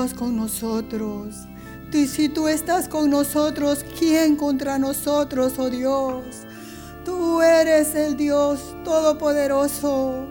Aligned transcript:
Con 0.00 0.34
nosotros. 0.34 1.46
Y 1.92 2.06
si 2.06 2.30
tú 2.30 2.48
estás 2.48 2.88
con 2.88 3.10
nosotros, 3.10 3.84
¿quién 3.98 4.34
contra 4.34 4.78
nosotros, 4.78 5.58
oh 5.58 5.68
Dios? 5.68 6.24
Tú 7.04 7.42
eres 7.42 7.94
el 7.94 8.16
Dios 8.16 8.74
Todopoderoso. 8.82 10.26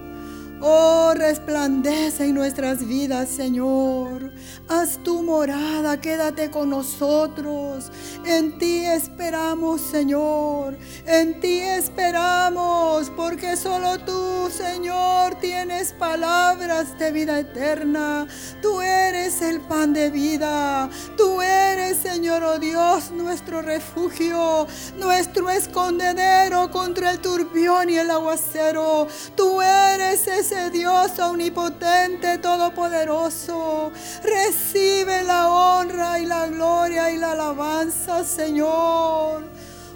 Oh, 0.62 1.14
resplandece 1.16 2.26
en 2.26 2.36
nuestras 2.36 2.86
vidas, 2.86 3.30
Señor. 3.30 4.34
Haz 4.68 5.02
tu 5.04 5.24
morada, 5.24 6.02
quédate 6.02 6.52
con 6.52 6.70
nosotros. 6.70 7.90
En 8.26 8.58
ti 8.58 8.86
esperamos, 8.86 9.80
Señor. 9.80 10.78
En 11.06 11.40
ti 11.40 11.60
esperamos, 11.62 13.10
porque 13.16 13.56
solo 13.56 14.00
tú, 14.00 14.50
Señor, 14.52 15.36
tienes 15.36 15.94
palabras 15.94 16.98
de 17.00 17.12
vida 17.14 17.40
eterna. 17.40 18.28
Tú 18.62 18.82
eres 18.82 19.42
el 19.42 19.62
pan 19.62 19.94
de 19.94 20.10
vida. 20.10 20.90
Tú 21.16 21.42
eres, 21.42 21.98
Señor, 22.00 22.44
oh 22.44 22.60
Dios, 22.60 23.12
nuestro 23.12 23.62
refugio, 23.62 24.68
nuestro 24.98 25.50
escondedero 25.50 26.70
contra 26.70 27.12
el 27.12 27.20
turbión 27.20 27.90
y 27.90 27.98
el 27.98 28.12
aguacero. 28.12 29.08
Tú 29.36 29.62
eres 29.62 30.28
ese 30.28 30.49
Dios 30.72 31.20
omnipotente, 31.20 32.40
todopoderoso. 32.40 33.92
Recibe 34.24 35.24
la 35.24 35.48
honra 35.50 36.20
y 36.20 36.26
la 36.26 36.48
gloria 36.48 37.12
y 37.12 37.18
la 37.18 37.34
alabanza, 37.34 38.24
Señor. 38.24 39.44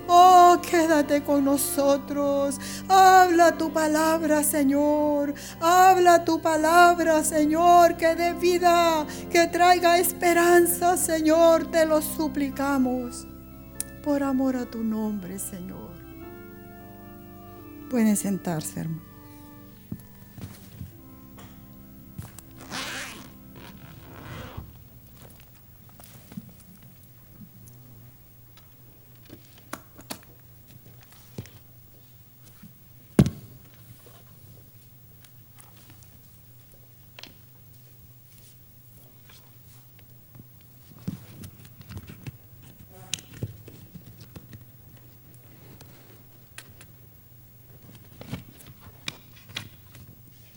Oh, 0.08 0.58
quédate 0.61 1.23
con 1.23 1.45
nosotros. 1.45 2.59
Habla 2.88 3.58
tu 3.58 3.72
palabra, 3.72 4.44
Señor. 4.44 5.33
Habla 5.59 6.23
tu 6.23 6.39
palabra, 6.42 7.23
Señor, 7.23 7.97
que 7.97 8.14
dé 8.16 8.33
vida, 8.33 9.08
que 9.31 9.47
traiga 9.47 9.97
esperanza, 9.97 10.97
Señor. 10.97 11.72
Te 11.72 11.86
lo 11.86 12.02
suplicamos. 12.02 13.25
Por 14.03 14.22
amor 14.22 14.55
a 14.58 14.66
tu 14.66 14.83
nombre, 14.83 15.39
Señor. 15.39 15.94
Pueden 17.89 18.17
sentarse, 18.17 18.81
hermano. 18.81 19.12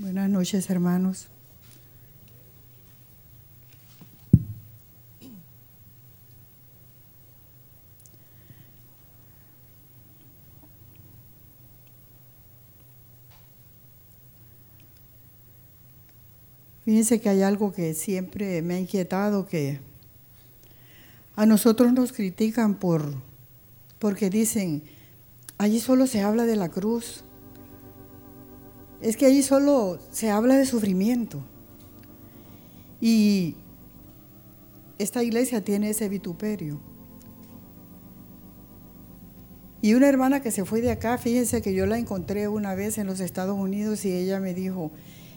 Buenas 0.07 0.31
noches, 0.31 0.71
hermanos. 0.71 1.27
Fíjense 16.85 17.21
que 17.21 17.29
hay 17.29 17.43
algo 17.43 17.73
que 17.73 17.93
siempre 17.95 18.63
me 18.63 18.75
ha 18.75 18.79
inquietado, 18.79 19.49
que 19.49 19.81
a 21.35 21.47
nosotros 21.47 21.93
nos 21.93 22.13
critican 22.13 22.77
por, 22.77 23.13
porque 23.99 24.31
dicen, 24.31 24.85
allí 25.59 25.81
solo 25.81 26.07
se 26.07 26.23
habla 26.23 26.45
de 26.45 26.55
la 26.55 26.69
cruz, 26.69 27.25
es 29.01 29.17
que 29.17 29.27
allí 29.27 29.43
solo 29.43 29.99
se 30.11 30.31
habla 30.31 30.57
de 30.57 30.67
sufrimiento. 30.67 31.41
Y 33.01 33.57
esta 34.99 35.23
iglesia 35.23 35.63
tiene 35.63 35.91
ese 35.91 36.09
vituperio. 36.09 36.81
Y 39.83 39.95
una 39.95 40.09
hermana 40.09 40.41
que 40.41 40.51
se 40.51 40.65
fue 40.65 40.81
de 40.81 40.91
acá, 40.91 41.19
fíjense 41.19 41.63
que 41.63 41.75
yo 41.75 41.87
la 41.87 41.99
encontré 41.99 42.49
una 42.49 42.75
vez 42.75 42.99
en 42.99 43.07
los 43.07 43.21
Estados 43.21 43.57
Unidos 43.57 44.05
y 44.05 44.13
ella 44.13 44.41
me 44.41 44.55
dijo, 44.55 44.91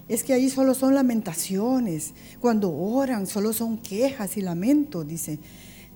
es 0.08 0.24
que 0.24 0.34
ahí 0.34 0.50
solo 0.50 0.74
son 0.74 0.96
lamentaciones. 0.96 2.14
Cuando 2.40 2.72
oran, 2.72 3.28
solo 3.28 3.54
son 3.54 3.78
quejas 3.78 4.38
y 4.38 4.42
lamentos. 4.42 5.06
Dice, 5.06 5.38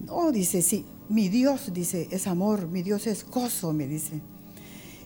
no, 0.06 0.31
dice, 0.31 0.62
sí, 0.62 0.85
mi 1.09 1.29
Dios, 1.29 1.73
dice, 1.73 2.07
es 2.12 2.28
amor, 2.28 2.68
mi 2.68 2.84
Dios 2.84 3.07
es 3.07 3.25
gozo, 3.25 3.73
me 3.73 3.88
dice. 3.88 4.22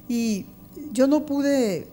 Y 0.10 0.46
yo 0.92 1.08
no 1.08 1.26
pude 1.26 1.88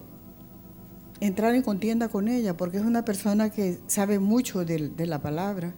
entrar 1.20 1.54
en 1.54 1.62
contienda 1.62 2.08
con 2.08 2.28
ella 2.28 2.56
porque 2.56 2.78
es 2.78 2.84
una 2.84 3.04
persona 3.04 3.50
que 3.50 3.78
sabe 3.86 4.18
mucho 4.18 4.64
de, 4.64 4.92
la 5.06 5.22
palabra. 5.22 5.74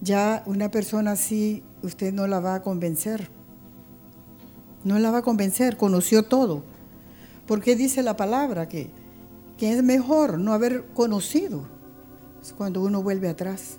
Ya 0.00 0.42
una 0.46 0.70
persona 0.70 1.12
así, 1.12 1.62
usted 1.82 2.12
no 2.12 2.26
la 2.26 2.40
va 2.40 2.56
a 2.56 2.62
convencer. 2.62 3.30
No 4.84 4.98
la 4.98 5.10
va 5.10 5.18
a 5.18 5.22
convencer, 5.22 5.76
conoció 5.76 6.24
todo. 6.24 6.64
Porque 7.46 7.76
dice 7.76 8.02
la 8.02 8.16
palabra 8.16 8.68
que 8.68 8.90
que 9.62 9.72
es 9.72 9.82
mejor 9.84 10.38
no 10.38 10.54
haber 10.54 10.86
conocido 10.86 11.62
es 12.42 12.52
cuando 12.52 12.82
uno 12.82 13.00
vuelve 13.00 13.28
atrás, 13.28 13.76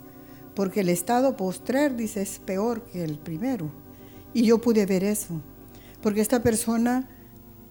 porque 0.56 0.80
el 0.80 0.88
estado 0.88 1.36
postrer, 1.36 1.98
dice, 1.98 2.22
es 2.22 2.40
peor 2.40 2.84
que 2.84 3.04
el 3.04 3.18
primero. 3.18 3.70
Y 4.34 4.46
yo 4.46 4.62
pude 4.62 4.86
ver 4.86 5.04
eso, 5.04 5.42
porque 6.02 6.22
esta 6.22 6.42
persona 6.42 7.10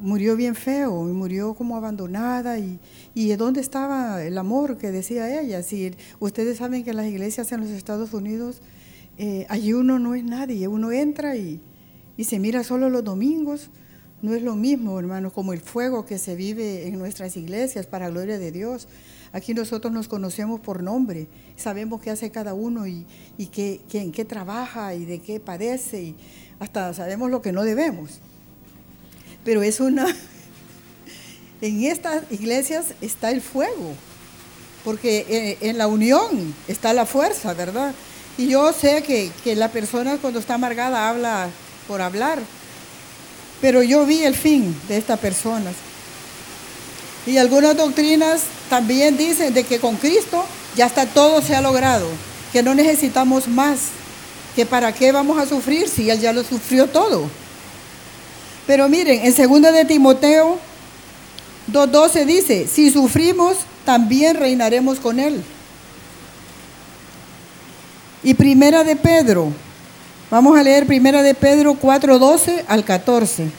murió 0.02 0.36
bien 0.36 0.54
feo 0.54 1.08
y 1.08 1.12
murió 1.12 1.54
como 1.54 1.76
abandonada 1.76 2.58
y, 2.58 2.78
y 3.14 3.34
¿dónde 3.36 3.60
estaba 3.60 4.22
el 4.22 4.36
amor 4.36 4.76
que 4.76 4.90
decía 4.90 5.40
ella? 5.40 5.62
Si 5.62 5.94
ustedes 6.20 6.58
saben 6.58 6.84
que 6.84 6.90
en 6.90 6.96
las 6.96 7.06
iglesias 7.06 7.50
en 7.52 7.60
los 7.60 7.70
Estados 7.70 8.12
Unidos 8.12 8.60
eh, 9.18 9.46
allí 9.48 9.72
uno 9.72 9.98
no 9.98 10.14
es 10.14 10.24
nadie, 10.24 10.68
uno 10.68 10.92
entra 10.92 11.36
y, 11.36 11.60
y 12.16 12.24
se 12.24 12.38
mira 12.38 12.64
solo 12.64 12.90
los 12.90 13.04
domingos 13.04 13.70
no 14.22 14.34
es 14.34 14.42
lo 14.42 14.54
mismo, 14.54 14.98
hermanos, 15.00 15.32
como 15.32 15.52
el 15.52 15.60
fuego 15.60 16.06
que 16.06 16.16
se 16.16 16.36
vive 16.36 16.86
en 16.86 16.96
nuestras 16.96 17.36
iglesias 17.36 17.86
para 17.86 18.08
gloria 18.08 18.38
de 18.38 18.52
Dios. 18.52 18.86
Aquí 19.32 19.52
nosotros 19.52 19.92
nos 19.92 20.06
conocemos 20.06 20.60
por 20.60 20.82
nombre, 20.82 21.26
sabemos 21.56 22.00
qué 22.00 22.10
hace 22.10 22.30
cada 22.30 22.54
uno 22.54 22.86
y, 22.86 23.04
qué, 23.50 23.80
en 23.92 24.12
qué 24.12 24.24
trabaja 24.24 24.94
y 24.94 25.04
de 25.04 25.18
qué 25.18 25.40
padece 25.40 26.02
y 26.02 26.16
hasta 26.60 26.94
sabemos 26.94 27.32
lo 27.32 27.42
que 27.42 27.50
no 27.50 27.64
debemos. 27.64 28.20
Pero 29.44 29.62
es 29.62 29.80
una... 29.80 30.06
En 31.60 31.84
estas 31.84 32.24
iglesias 32.32 32.86
está 33.00 33.30
el 33.30 33.40
fuego, 33.40 33.94
porque 34.82 35.24
eh, 35.28 35.58
en, 35.60 35.78
la 35.78 35.86
unión 35.86 36.56
está 36.66 36.92
la 36.92 37.06
fuerza, 37.06 37.54
¿verdad? 37.54 37.94
Y 38.36 38.48
yo 38.48 38.72
sé 38.72 39.04
que, 39.04 39.30
que 39.44 39.54
la 39.54 39.68
persona 39.68 40.16
cuando 40.16 40.40
está 40.40 40.54
amargada 40.54 41.08
habla 41.08 41.50
por 41.86 42.02
hablar, 42.02 42.40
pero 43.60 43.84
yo 43.84 44.04
vi 44.06 44.24
el 44.24 44.34
fin 44.34 44.74
de 44.88 44.96
estas 44.96 45.20
personas. 45.20 45.76
Y 47.26 47.36
algunas 47.36 47.76
doctrinas 47.76 48.42
también 48.68 49.16
dicen 49.16 49.54
de 49.54 49.62
que 49.62 49.78
con 49.78 49.96
Cristo 49.96 50.44
ya 50.74 50.86
está 50.86 51.06
todo 51.06 51.40
se 51.42 51.54
ha 51.54 51.60
logrado, 51.60 52.08
que 52.52 52.64
no 52.64 52.74
necesitamos 52.74 53.46
más, 53.46 53.78
que 54.56 54.66
para 54.66 54.92
qué 54.92 55.12
vamos 55.12 55.38
a 55.38 55.46
sufrir 55.46 55.88
si 55.88 56.10
Él 56.10 56.18
ya 56.18 56.32
lo 56.32 56.42
sufrió 56.42 56.88
todo. 56.88 57.30
Pero 58.66 58.88
miren, 58.88 59.20
en 59.24 59.34
2 59.34 59.72
de 59.72 59.84
Timoteo 59.84 60.58
2.12 61.72 62.24
dice, 62.24 62.66
si 62.66 62.90
sufrimos, 62.90 63.56
también 63.84 64.36
reinaremos 64.36 64.98
con 64.98 65.18
Él. 65.18 65.42
Y 68.22 68.34
primera 68.34 68.84
de 68.84 68.94
Pedro 68.96 69.52
Vamos 70.32 70.58
a 70.58 70.62
leer 70.62 70.86
primera 70.86 71.22
de 71.22 71.34
Pedro 71.34 71.74
4:12 71.74 72.64
al 72.66 72.86
14. 72.86 73.50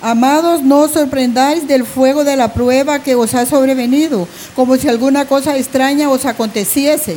Amados, 0.00 0.62
no 0.62 0.82
os 0.82 0.92
sorprendáis 0.92 1.66
del 1.66 1.84
fuego 1.84 2.22
de 2.22 2.36
la 2.36 2.54
prueba 2.54 3.00
que 3.00 3.16
os 3.16 3.34
ha 3.34 3.44
sobrevenido, 3.44 4.28
como 4.54 4.76
si 4.76 4.88
alguna 4.88 5.24
cosa 5.24 5.56
extraña 5.56 6.08
os 6.10 6.26
aconteciese, 6.26 7.16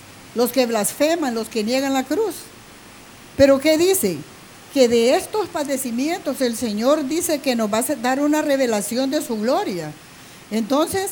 Los 0.35 0.51
que 0.51 0.65
blasfeman, 0.65 1.35
los 1.35 1.49
que 1.49 1.63
niegan 1.63 1.93
la 1.93 2.03
cruz. 2.03 2.35
Pero 3.37 3.59
¿qué 3.59 3.77
dice? 3.77 4.17
Que 4.73 4.87
de 4.87 5.15
estos 5.15 5.47
padecimientos 5.49 6.41
el 6.41 6.55
Señor 6.55 7.07
dice 7.07 7.39
que 7.39 7.55
nos 7.55 7.71
va 7.71 7.79
a 7.79 7.95
dar 7.95 8.19
una 8.21 8.41
revelación 8.41 9.09
de 9.09 9.21
su 9.21 9.39
gloria. 9.39 9.91
Entonces, 10.49 11.11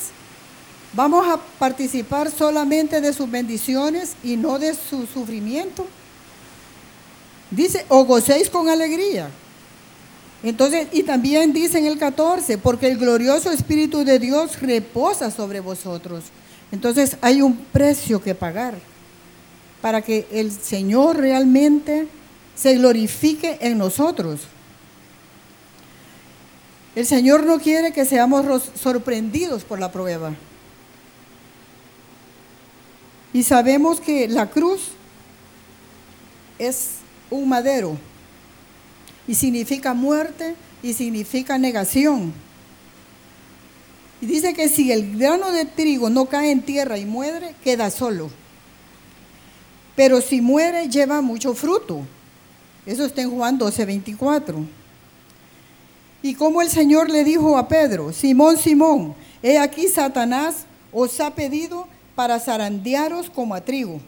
vamos 0.94 1.28
a 1.28 1.38
participar 1.58 2.32
solamente 2.32 3.02
de 3.02 3.14
sus 3.14 3.30
bendiciones 3.30 4.14
y 4.24 4.38
no 4.38 4.60
de 4.60 4.74
su 4.74 5.06
sufrimiento. 5.08 5.86
Dice, 7.52 7.86
o 7.90 8.06
gocéis 8.06 8.50
con 8.50 8.70
alegría. 8.70 9.30
Entonces, 10.44 10.88
y 10.94 11.04
también 11.04 11.52
dice 11.52 11.80
en 11.80 11.88
el 11.88 11.98
14, 11.98 12.58
porque 12.58 12.88
el 12.88 12.98
glorioso 12.98 13.52
Espíritu 13.52 14.06
de 14.06 14.20
Dios 14.20 14.62
reposa 14.62 15.32
sobre 15.32 15.60
vosotros. 15.60 16.26
Entonces 16.72 17.18
hay 17.22 17.42
un 17.42 17.58
precio 17.58 18.22
que 18.22 18.36
pagar 18.36 18.76
para 19.82 20.02
que 20.02 20.28
el 20.32 20.52
Señor 20.52 21.18
realmente 21.18 22.08
se 22.56 22.76
glorifique 22.76 23.58
en 23.62 23.78
nosotros. 23.78 24.42
El 26.96 27.06
Señor 27.06 27.46
no 27.46 27.60
quiere 27.60 27.94
que 27.94 28.06
seamos 28.06 28.72
sorprendidos 28.76 29.64
por 29.64 29.80
la 29.80 29.92
prueba. 29.92 30.34
Y 33.32 33.44
sabemos 33.44 34.02
que 34.02 34.28
la 34.28 34.50
cruz 34.50 34.90
es 36.58 36.96
un 37.30 37.48
madero 37.48 37.98
y 39.28 39.36
significa 39.36 39.94
muerte 39.94 40.56
y 40.82 40.94
significa 40.94 41.58
negación. 41.58 42.34
Y 44.22 44.26
dice 44.26 44.54
que 44.54 44.68
si 44.68 44.92
el 44.92 45.18
grano 45.18 45.52
de 45.52 45.66
trigo 45.66 46.10
no 46.10 46.26
cae 46.26 46.52
en 46.52 46.64
tierra 46.64 46.98
y 46.98 47.06
muere, 47.06 47.56
queda 47.64 47.90
solo. 47.92 48.30
Pero 50.00 50.22
si 50.22 50.40
muere, 50.40 50.88
lleva 50.88 51.20
mucho 51.20 51.54
fruto. 51.54 52.00
Eso 52.86 53.04
está 53.04 53.22
en 53.22 53.32
Juan 53.32 53.58
12, 53.58 53.84
24. 53.84 54.66
Y 56.22 56.36
como 56.36 56.62
el 56.62 56.70
Señor 56.70 57.10
le 57.10 57.26
dijo 57.26 57.58
a 57.58 57.68
Pedro, 57.68 58.14
Simón, 58.14 58.56
Simón, 58.56 59.14
he 59.44 59.60
aquí 59.60 59.90
Satanás 59.90 60.64
os 60.94 61.20
ha 61.20 61.36
pedido 61.36 61.86
para 62.16 62.40
zarandearos 62.40 63.30
como 63.30 63.54
a 63.54 63.60
trigo, 63.60 64.00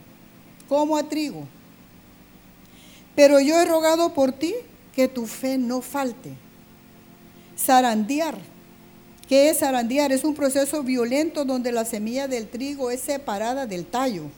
como 0.70 0.96
a 0.96 1.04
trigo. 1.04 1.46
Pero 3.14 3.42
yo 3.42 3.60
he 3.60 3.66
rogado 3.66 4.14
por 4.14 4.32
ti 4.32 4.56
que 4.96 5.10
tu 5.10 5.28
fe 5.28 5.58
no 5.58 5.82
falte. 5.82 6.32
Zarandear 7.60 8.38
¿Qué 9.28 9.50
es 9.50 9.60
zarandear? 9.60 10.14
Es 10.14 10.24
un 10.24 10.36
proceso 10.36 10.84
violento 10.84 11.44
donde 11.44 11.74
la 11.74 11.84
semilla 11.84 12.30
del 12.30 12.48
trigo 12.48 12.92
es 12.92 13.02
separada 13.02 13.66
del 13.66 13.86
tallo. 13.86 14.32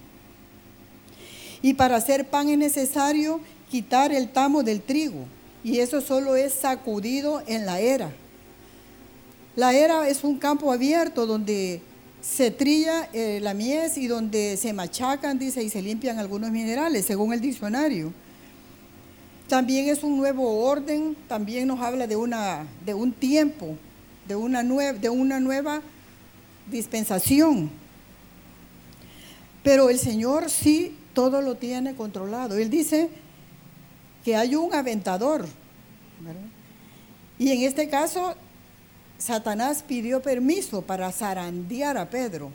Y 1.63 1.73
para 1.73 1.95
hacer 1.95 2.29
pan 2.29 2.49
es 2.49 2.57
necesario 2.59 3.39
quitar 3.71 4.13
el 4.13 4.29
tamo 4.29 4.61
del 4.61 4.81
trigo. 4.81 5.25
Y 5.63 5.79
eso 5.79 5.99
solo 6.01 6.35
es 6.35 6.53
sacudido 6.53 7.41
en 7.47 7.65
la 7.65 7.79
era. 7.79 8.11
La 9.55 9.73
era 9.73 10.07
es 10.07 10.23
un 10.23 10.37
campo 10.37 10.71
abierto 10.71 11.25
donde 11.25 11.81
se 12.21 12.51
trilla 12.51 13.09
eh, 13.13 13.39
la 13.41 13.55
mies 13.55 13.97
y 13.97 14.07
donde 14.07 14.57
se 14.57 14.73
machacan, 14.73 15.39
dice, 15.39 15.63
y 15.63 15.69
se 15.69 15.81
limpian 15.81 16.19
algunos 16.19 16.51
minerales, 16.51 17.05
según 17.05 17.33
el 17.33 17.41
diccionario. 17.41 18.13
También 19.47 19.89
es 19.89 20.03
un 20.03 20.17
nuevo 20.17 20.65
orden, 20.65 21.15
también 21.27 21.67
nos 21.67 21.79
habla 21.79 22.05
de, 22.05 22.15
una, 22.15 22.67
de 22.85 22.93
un 22.93 23.11
tiempo 23.11 23.75
de 24.27 24.35
una, 24.35 24.63
de 24.93 25.09
una 25.09 25.39
nueva 25.39 25.81
dispensación. 26.69 27.69
Pero 29.63 29.89
el 29.89 29.99
Señor 29.99 30.49
sí 30.49 30.95
todo 31.13 31.41
lo 31.41 31.55
tiene 31.55 31.95
controlado. 31.95 32.57
Él 32.57 32.69
dice 32.69 33.09
que 34.23 34.35
hay 34.35 34.55
un 34.55 34.73
aventador. 34.73 35.45
Y 37.37 37.51
en 37.51 37.61
este 37.63 37.89
caso, 37.89 38.35
Satanás 39.17 39.83
pidió 39.85 40.21
permiso 40.21 40.81
para 40.81 41.11
zarandear 41.11 41.97
a 41.97 42.09
Pedro. 42.09 42.51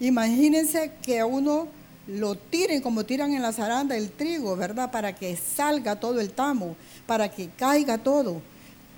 Imagínense 0.00 0.92
que 1.02 1.20
a 1.20 1.26
uno 1.26 1.68
lo 2.06 2.36
tiren 2.36 2.80
como 2.82 3.04
tiran 3.04 3.32
en 3.32 3.42
la 3.42 3.52
zaranda 3.52 3.96
el 3.96 4.10
trigo, 4.10 4.56
¿verdad? 4.56 4.90
Para 4.90 5.14
que 5.14 5.36
salga 5.36 5.98
todo 5.98 6.20
el 6.20 6.30
tamo, 6.30 6.76
para 7.06 7.30
que 7.30 7.48
caiga 7.50 7.98
todo 7.98 8.40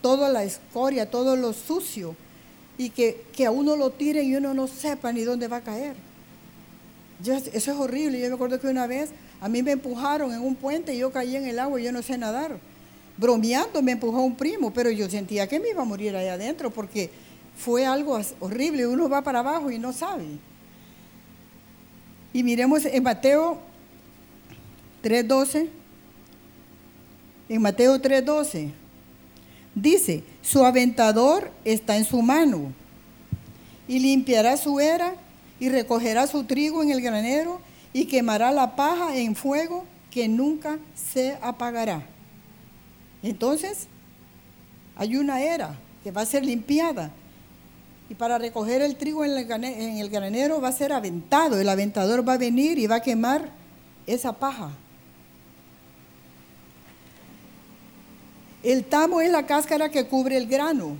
toda 0.00 0.28
la 0.28 0.44
escoria, 0.44 1.10
todo 1.10 1.36
lo 1.36 1.52
sucio, 1.52 2.16
y 2.76 2.90
que, 2.90 3.24
a 3.44 3.50
uno 3.50 3.76
lo 3.76 3.90
tiren 3.90 4.26
y 4.26 4.36
uno 4.36 4.54
no 4.54 4.68
sepa 4.68 5.12
ni 5.12 5.22
dónde 5.22 5.48
va 5.48 5.58
a 5.58 5.62
caer. 5.62 5.96
Eso 7.24 7.50
es 7.52 7.68
horrible. 7.68 8.20
Yo 8.20 8.28
me 8.28 8.34
acuerdo 8.34 8.60
que 8.60 8.68
una 8.68 8.86
vez 8.86 9.10
a 9.40 9.48
mí 9.48 9.62
me 9.62 9.72
empujaron 9.72 10.32
en 10.32 10.40
un 10.40 10.54
puente 10.54 10.94
y 10.94 10.98
yo 10.98 11.10
caí 11.10 11.36
en 11.36 11.46
el 11.46 11.58
agua 11.58 11.80
y 11.80 11.84
yo 11.84 11.92
no 11.92 12.02
sé 12.02 12.16
nadar. 12.16 12.58
Bromeando 13.16 13.82
me 13.82 13.92
empujó 13.92 14.22
un 14.22 14.36
primo, 14.36 14.72
pero 14.72 14.90
yo 14.90 15.08
sentía 15.10 15.48
que 15.48 15.58
me 15.58 15.70
iba 15.70 15.82
a 15.82 15.84
morir 15.84 16.14
ahí 16.14 16.28
adentro 16.28 16.70
porque 16.70 17.10
fue 17.56 17.84
algo 17.84 18.20
horrible. 18.40 18.86
Uno 18.86 19.08
va 19.08 19.22
para 19.22 19.40
abajo 19.40 19.70
y 19.70 19.78
no 19.78 19.92
sabe. 19.92 20.26
Y 22.32 22.42
miremos 22.44 22.84
en 22.84 23.02
Mateo 23.02 23.58
3.12. 25.02 25.68
En 27.48 27.62
Mateo 27.62 28.00
3.12. 28.00 28.70
Dice, 29.74 30.22
su 30.42 30.64
aventador 30.64 31.50
está 31.64 31.96
en 31.96 32.04
su 32.04 32.22
mano 32.22 32.72
y 33.86 33.98
limpiará 33.98 34.56
su 34.56 34.78
era 34.78 35.14
y 35.60 35.68
recogerá 35.68 36.26
su 36.26 36.44
trigo 36.44 36.82
en 36.82 36.90
el 36.90 37.00
granero 37.00 37.60
y 37.92 38.06
quemará 38.06 38.52
la 38.52 38.76
paja 38.76 39.16
en 39.16 39.34
fuego 39.34 39.84
que 40.10 40.28
nunca 40.28 40.78
se 40.94 41.36
apagará. 41.42 42.02
Entonces, 43.22 43.86
hay 44.96 45.16
una 45.16 45.40
era 45.40 45.76
que 46.02 46.10
va 46.10 46.22
a 46.22 46.26
ser 46.26 46.44
limpiada 46.44 47.10
y 48.10 48.14
para 48.14 48.38
recoger 48.38 48.80
el 48.82 48.96
trigo 48.96 49.24
en 49.24 49.32
el 49.32 50.08
granero 50.08 50.60
va 50.60 50.68
a 50.68 50.72
ser 50.72 50.92
aventado. 50.92 51.60
El 51.60 51.68
aventador 51.68 52.26
va 52.26 52.34
a 52.34 52.38
venir 52.38 52.78
y 52.78 52.86
va 52.86 52.96
a 52.96 53.02
quemar 53.02 53.50
esa 54.06 54.32
paja. 54.32 54.70
El 58.62 58.84
tamo 58.84 59.20
es 59.20 59.30
la 59.30 59.46
cáscara 59.46 59.90
que 59.90 60.06
cubre 60.06 60.36
el 60.36 60.46
grano. 60.46 60.96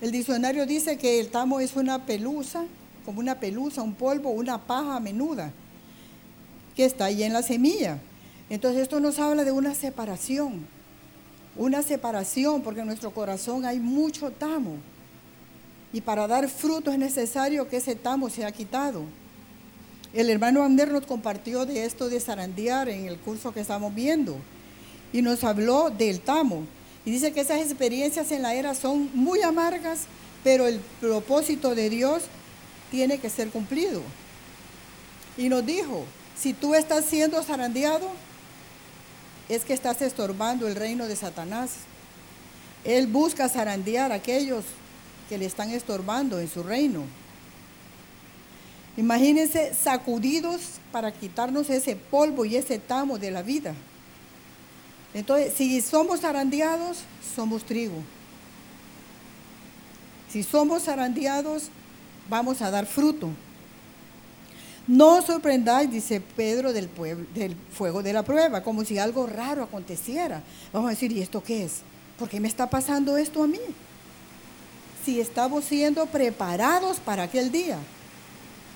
El 0.00 0.12
diccionario 0.12 0.66
dice 0.66 0.98
que 0.98 1.18
el 1.18 1.28
tamo 1.28 1.60
es 1.60 1.76
una 1.76 2.04
pelusa, 2.04 2.64
como 3.04 3.20
una 3.20 3.38
pelusa, 3.38 3.82
un 3.82 3.94
polvo, 3.94 4.30
una 4.30 4.58
paja 4.58 4.98
menuda, 5.00 5.52
que 6.74 6.84
está 6.84 7.06
ahí 7.06 7.22
en 7.22 7.32
la 7.32 7.42
semilla. 7.42 7.98
Entonces 8.50 8.82
esto 8.82 9.00
nos 9.00 9.18
habla 9.18 9.44
de 9.44 9.52
una 9.52 9.74
separación, 9.74 10.66
una 11.56 11.82
separación, 11.82 12.62
porque 12.62 12.80
en 12.80 12.86
nuestro 12.86 13.10
corazón 13.12 13.64
hay 13.64 13.78
mucho 13.80 14.30
tamo. 14.30 14.76
Y 15.92 16.00
para 16.00 16.26
dar 16.26 16.48
fruto 16.48 16.90
es 16.90 16.98
necesario 16.98 17.68
que 17.68 17.76
ese 17.76 17.94
tamo 17.94 18.28
sea 18.28 18.50
quitado. 18.50 19.02
El 20.12 20.30
hermano 20.30 20.62
Ander 20.62 20.92
nos 20.92 21.06
compartió 21.06 21.66
de 21.66 21.84
esto 21.84 22.08
de 22.08 22.20
zarandear 22.20 22.88
en 22.88 23.06
el 23.06 23.18
curso 23.18 23.52
que 23.52 23.60
estamos 23.60 23.94
viendo 23.94 24.36
y 25.12 25.22
nos 25.22 25.44
habló 25.44 25.90
del 25.90 26.20
tamo. 26.20 26.64
Y 27.04 27.10
dice 27.10 27.32
que 27.32 27.40
esas 27.40 27.60
experiencias 27.60 28.32
en 28.32 28.42
la 28.42 28.54
era 28.54 28.74
son 28.74 29.10
muy 29.14 29.42
amargas, 29.42 30.02
pero 30.42 30.66
el 30.66 30.80
propósito 31.00 31.74
de 31.74 31.90
Dios 31.90 32.24
tiene 32.94 33.18
que 33.18 33.28
ser 33.28 33.50
cumplido. 33.50 34.02
Y 35.36 35.48
nos 35.48 35.66
dijo, 35.66 36.04
si 36.38 36.52
tú 36.52 36.76
estás 36.76 37.04
siendo 37.04 37.42
zarandeado, 37.42 38.08
es 39.48 39.64
que 39.64 39.74
estás 39.74 40.00
estorbando 40.00 40.68
el 40.68 40.76
reino 40.76 41.08
de 41.08 41.16
Satanás. 41.16 41.72
Él 42.84 43.08
busca 43.08 43.48
zarandear 43.48 44.12
a 44.12 44.16
aquellos 44.16 44.64
que 45.28 45.38
le 45.38 45.46
están 45.46 45.70
estorbando 45.70 46.38
en 46.38 46.48
su 46.48 46.62
reino. 46.62 47.02
Imagínense 48.96 49.74
sacudidos 49.74 50.60
para 50.92 51.10
quitarnos 51.10 51.70
ese 51.70 51.96
polvo 51.96 52.44
y 52.44 52.54
ese 52.54 52.78
tamo 52.78 53.18
de 53.18 53.32
la 53.32 53.42
vida. 53.42 53.74
Entonces, 55.14 55.52
si 55.56 55.80
somos 55.80 56.20
zarandeados, 56.20 56.98
somos 57.34 57.64
trigo. 57.64 58.04
Si 60.30 60.44
somos 60.44 60.84
zarandeados, 60.84 61.70
vamos 62.28 62.62
a 62.62 62.70
dar 62.70 62.86
fruto. 62.86 63.30
No 64.86 65.16
os 65.16 65.24
sorprendáis, 65.24 65.90
dice 65.90 66.20
Pedro, 66.20 66.72
del, 66.72 66.90
del 67.34 67.56
fuego 67.72 68.02
de 68.02 68.12
la 68.12 68.22
prueba, 68.22 68.62
como 68.62 68.84
si 68.84 68.98
algo 68.98 69.26
raro 69.26 69.62
aconteciera. 69.62 70.42
Vamos 70.72 70.88
a 70.88 70.90
decir, 70.90 71.10
¿y 71.10 71.22
esto 71.22 71.42
qué 71.42 71.64
es? 71.64 71.80
¿Por 72.18 72.28
qué 72.28 72.38
me 72.38 72.48
está 72.48 72.68
pasando 72.68 73.16
esto 73.16 73.42
a 73.42 73.46
mí? 73.46 73.60
Si 75.04 75.20
estamos 75.20 75.64
siendo 75.64 76.06
preparados 76.06 76.98
para 76.98 77.24
aquel 77.24 77.50
día. 77.50 77.78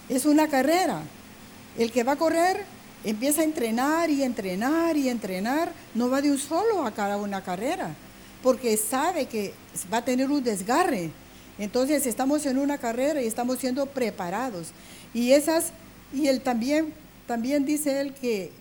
Es 0.09 0.25
una 0.25 0.49
carrera. 0.49 1.02
El 1.76 1.93
que 1.93 2.05
va 2.05 2.12
a 2.12 2.17
correr 2.17 2.64
empieza 3.05 3.43
a 3.43 3.45
entrenar 3.45 4.11
y 4.11 4.23
entrenar 4.23 4.97
y 4.97 5.09
entrenar, 5.09 5.73
no 5.95 6.09
va 6.09 6.21
de 6.21 6.31
un 6.31 6.38
solo 6.38 6.85
a 6.85 6.90
cada 6.90 7.17
una 7.17 7.43
carrera, 7.43 7.95
porque 8.43 8.76
sabe 8.76 9.26
que 9.26 9.55
va 9.93 9.99
a 9.99 10.05
tener 10.05 10.31
un 10.31 10.43
desgarre. 10.43 11.11
Entonces 11.58 12.06
estamos 12.06 12.46
en 12.46 12.58
una 12.58 12.78
carrera 12.78 13.20
y 13.20 13.26
estamos 13.26 13.58
siendo 13.58 13.86
preparados. 13.86 14.68
Y 15.12 15.32
esas, 15.32 15.72
y 16.12 16.28
él 16.28 16.40
también, 16.40 16.92
también 17.26 17.64
dice 17.64 18.00
él 18.00 18.14
que, 18.14 18.52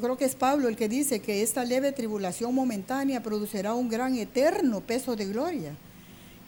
creo 0.00 0.16
que 0.16 0.24
es 0.24 0.34
Pablo 0.34 0.68
el 0.68 0.76
que 0.76 0.88
dice 0.88 1.20
que 1.20 1.42
esta 1.42 1.64
leve 1.64 1.92
tribulación 1.92 2.54
momentánea 2.54 3.22
producirá 3.22 3.74
un 3.74 3.88
gran 3.88 4.16
eterno 4.16 4.80
peso 4.80 5.14
de 5.14 5.26
gloria. 5.26 5.74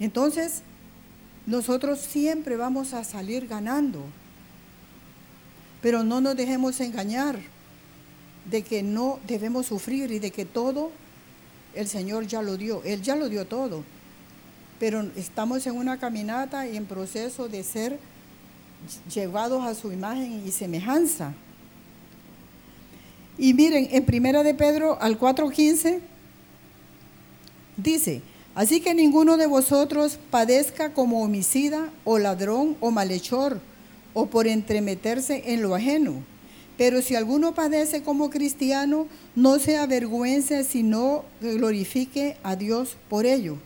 Entonces, 0.00 0.62
nosotros 1.46 2.00
siempre 2.00 2.56
vamos 2.56 2.92
a 2.92 3.04
salir 3.04 3.46
ganando. 3.46 4.02
Pero 5.82 6.02
no 6.04 6.20
nos 6.20 6.36
dejemos 6.36 6.80
engañar 6.80 7.38
de 8.50 8.62
que 8.62 8.82
no 8.82 9.18
debemos 9.26 9.66
sufrir 9.66 10.10
y 10.10 10.18
de 10.18 10.30
que 10.30 10.44
todo 10.44 10.90
el 11.74 11.86
Señor 11.86 12.26
ya 12.26 12.42
lo 12.42 12.56
dio. 12.56 12.82
Él 12.84 13.02
ya 13.02 13.14
lo 13.14 13.28
dio 13.28 13.46
todo. 13.46 13.84
Pero 14.80 15.08
estamos 15.14 15.64
en 15.68 15.76
una 15.76 15.98
caminata 15.98 16.66
y 16.66 16.76
en 16.76 16.86
proceso 16.86 17.48
de 17.48 17.62
ser 17.62 18.00
llevados 19.14 19.62
a 19.64 19.76
su 19.76 19.92
imagen 19.92 20.42
y 20.44 20.50
semejanza. 20.50 21.32
Y 23.38 23.54
miren, 23.54 23.88
en 23.92 24.04
Primera 24.04 24.42
de 24.42 24.54
Pedro 24.54 25.00
al 25.00 25.20
4:15 25.20 26.00
dice, 27.76 28.22
así 28.56 28.80
que 28.80 28.92
ninguno 28.94 29.36
de 29.36 29.46
vosotros 29.46 30.18
padezca 30.32 30.92
como 30.92 31.22
homicida 31.22 31.90
o 32.02 32.18
ladrón 32.18 32.76
o 32.80 32.90
malhechor 32.90 33.60
o 34.14 34.26
por 34.26 34.48
entremeterse 34.48 35.52
en 35.52 35.62
lo 35.62 35.76
ajeno 35.76 36.24
pero 36.80 37.02
si 37.02 37.14
alguno 37.14 37.52
padece 37.52 38.02
como 38.02 38.30
cristiano, 38.30 39.06
no 39.36 39.58
se 39.58 39.76
avergüence, 39.76 40.64
sino 40.64 41.26
glorifique 41.42 42.38
a 42.42 42.56
Dios 42.56 42.96
por 43.10 43.26
ello. 43.26 43.58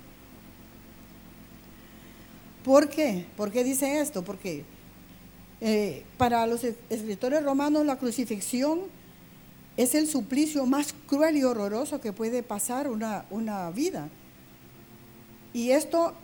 ¿Por 2.65 2.89
qué? 2.89 3.27
¿Por 3.37 3.53
qué 3.53 3.63
dice 3.63 4.01
esto? 4.01 4.25
Porque 4.25 4.65
eh, 5.61 6.03
para 6.17 6.47
los 6.47 6.65
escritores 6.65 7.45
romanos 7.45 7.85
la 7.85 7.97
crucifixión 7.97 8.81
es 9.77 9.95
el 9.95 10.09
suplicio 10.09 10.65
más 10.65 10.95
cruel 11.07 11.37
y 11.37 11.45
horroroso 11.45 12.01
que 12.01 12.13
puede 12.13 12.43
pasar 12.43 12.89
una, 12.89 13.27
una 13.31 13.71
vida. 13.71 14.09
Y 15.53 15.71
esto 15.71 16.15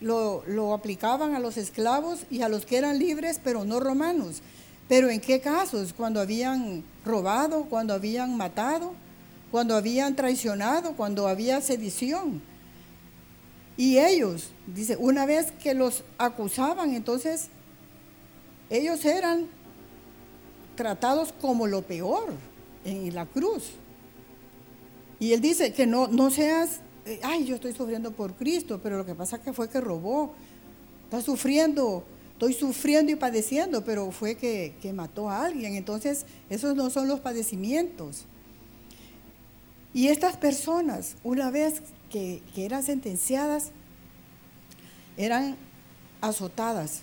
lo, 0.00 0.42
lo 0.46 0.72
aplicaban 0.72 1.34
a 1.34 1.38
los 1.38 1.58
esclavos 1.58 2.20
y 2.30 2.40
a 2.42 2.48
los 2.48 2.64
que 2.64 2.78
eran 2.78 2.98
libres, 2.98 3.38
pero 3.42 3.64
no 3.64 3.78
romanos. 3.78 4.42
Pero 4.88 5.10
¿en 5.10 5.20
qué 5.20 5.40
casos? 5.40 5.92
Cuando 5.92 6.20
habían 6.20 6.82
robado, 7.04 7.64
cuando 7.64 7.92
habían 7.92 8.36
matado, 8.36 8.94
cuando 9.50 9.76
habían 9.76 10.16
traicionado, 10.16 10.92
cuando 10.92 11.28
había 11.28 11.60
sedición. 11.60 12.40
Y 13.78 13.98
ellos, 13.98 14.50
dice, 14.66 14.96
una 14.98 15.24
vez 15.24 15.52
que 15.52 15.72
los 15.72 16.04
acusaban, 16.18 16.94
entonces 16.94 17.48
ellos 18.68 19.02
eran 19.06 19.46
tratados 20.76 21.32
como 21.40 21.66
lo 21.66 21.80
peor 21.80 22.34
en 22.84 23.14
la 23.14 23.24
cruz. 23.24 23.70
Y 25.18 25.32
él 25.32 25.40
dice 25.40 25.72
que 25.72 25.86
no, 25.86 26.08
no 26.08 26.30
seas, 26.30 26.80
eh, 27.06 27.18
ay, 27.22 27.46
yo 27.46 27.54
estoy 27.54 27.72
sufriendo 27.72 28.12
por 28.12 28.34
Cristo, 28.34 28.78
pero 28.82 28.98
lo 28.98 29.06
que 29.06 29.14
pasa 29.14 29.40
que 29.40 29.54
fue 29.54 29.70
que 29.70 29.80
robó, 29.80 30.34
está 31.04 31.22
sufriendo 31.22 32.04
estoy 32.38 32.54
sufriendo 32.54 33.10
y 33.10 33.16
padeciendo, 33.16 33.84
pero 33.84 34.12
fue 34.12 34.36
que, 34.36 34.92
mató 34.94 35.28
a 35.28 35.44
alguien. 35.44 35.74
Entonces, 35.74 36.24
esos 36.48 36.76
no 36.76 36.88
son 36.88 37.08
los 37.08 37.18
padecimientos. 37.18 38.26
Y 39.92 40.06
estas 40.06 40.36
personas, 40.36 41.16
una 41.24 41.50
vez 41.50 41.82
que, 42.10 42.42
eran 42.56 42.82
sentenciadas, 42.82 43.70
eran 45.16 45.56
azotadas 46.20 47.02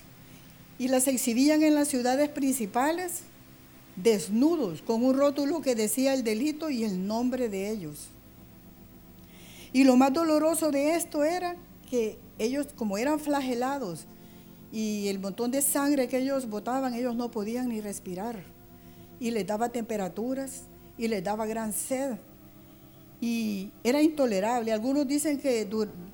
y 0.77 0.88
las 0.88 1.07
exhibían 1.07 1.63
en 1.63 1.75
las 1.75 1.88
ciudades 1.88 2.29
principales 2.29 3.21
desnudos, 3.95 4.81
con 4.81 5.03
un 5.03 5.15
rótulo 5.17 5.62
que 5.62 5.75
decía 5.75 6.13
el 6.13 6.24
delito 6.24 6.69
y 6.69 6.83
el 6.83 7.07
nombre 7.07 7.50
de 7.50 7.69
ellos. 7.69 8.07
Y 9.71 9.83
lo 9.83 9.95
más 9.95 10.13
doloroso 10.13 10.71
de 10.71 10.95
esto 10.95 11.24
era 11.24 11.55
que 11.89 12.17
ellos, 12.39 12.67
como 12.75 12.97
eran 12.97 13.19
flagelados, 13.19 14.05
y 14.71 15.07
el 15.07 15.19
montón 15.19 15.51
de 15.51 15.62
sangre 15.62 16.09
que 16.09 16.17
ellos 16.17 16.50
botaban, 16.50 16.93
ellos 16.93 17.15
no 17.15 17.31
podían 17.31 17.69
ni 17.69 17.79
respirar. 17.79 18.43
Y 19.21 19.31
les 19.31 19.47
daba 19.47 19.69
temperaturas 19.69 20.63
y 20.97 21.07
les 21.07 21.24
daba 21.24 21.45
gran 21.45 21.71
sed. 21.71 22.17
Y 23.22 23.72
era 23.84 24.01
intolerable. 24.01 24.72
Algunos 24.72 25.07
dicen 25.07 25.39
que 25.39 25.67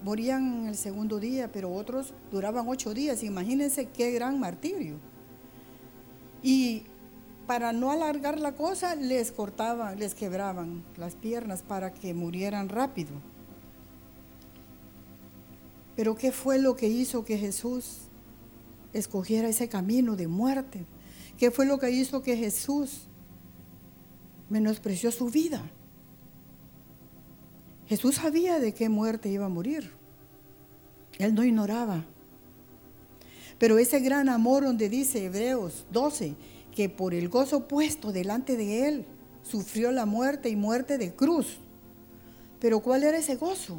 morían 0.04 0.68
el 0.68 0.76
segundo 0.76 1.20
día, 1.20 1.52
pero 1.52 1.74
otros 1.74 2.14
duraban 2.32 2.68
ocho 2.68 2.94
días. 2.94 3.24
Imagínense 3.24 3.88
qué 3.88 4.12
gran 4.12 4.40
martirio. 4.40 4.96
Y 6.44 6.84
para 7.48 7.74
no 7.74 7.92
alargar 7.92 8.40
la 8.40 8.54
cosa, 8.54 8.96
les 8.96 9.32
cortaban, 9.32 10.00
les 10.00 10.16
quebraban 10.16 10.84
las 10.98 11.16
piernas 11.16 11.64
para 11.64 11.94
que 11.94 12.14
murieran 12.14 12.70
rápido. 12.70 13.12
Pero 15.96 16.16
¿qué 16.16 16.32
fue 16.32 16.60
lo 16.60 16.76
que 16.76 16.88
hizo 16.88 17.26
que 17.26 17.38
Jesús 17.38 18.12
escogiera 18.94 19.48
ese 19.48 19.70
camino 19.70 20.16
de 20.16 20.28
muerte. 20.28 20.86
¿Qué 21.38 21.52
fue 21.52 21.66
lo 21.66 21.80
que 21.80 21.92
hizo 21.92 22.22
que 22.22 22.38
Jesús 22.38 23.08
menospreció 24.50 25.12
su 25.12 25.30
vida? 25.30 25.62
Jesús 27.92 28.16
sabía 28.16 28.62
de 28.62 28.74
qué 28.74 28.88
muerte 28.88 29.28
iba 29.28 29.48
a 29.48 29.50
morir. 29.50 29.92
Él 31.20 31.36
no 31.36 31.44
ignoraba. 31.44 32.06
Pero 33.60 33.78
ese 33.80 34.00
gran 34.00 34.30
amor 34.30 34.64
donde 34.64 34.88
dice 34.88 35.26
Hebreos 35.26 35.86
12, 35.92 36.36
que 36.74 36.88
por 36.88 37.14
el 37.14 37.28
gozo 37.28 37.68
puesto 37.68 38.14
delante 38.14 38.56
de 38.56 38.88
él, 38.88 39.06
sufrió 39.44 39.92
la 39.92 40.06
muerte 40.06 40.48
y 40.48 40.56
muerte 40.56 40.98
de 40.98 41.14
cruz. 41.14 41.58
Pero 42.62 42.80
¿cuál 42.80 43.04
era 43.04 43.18
ese 43.18 43.36
gozo? 43.36 43.76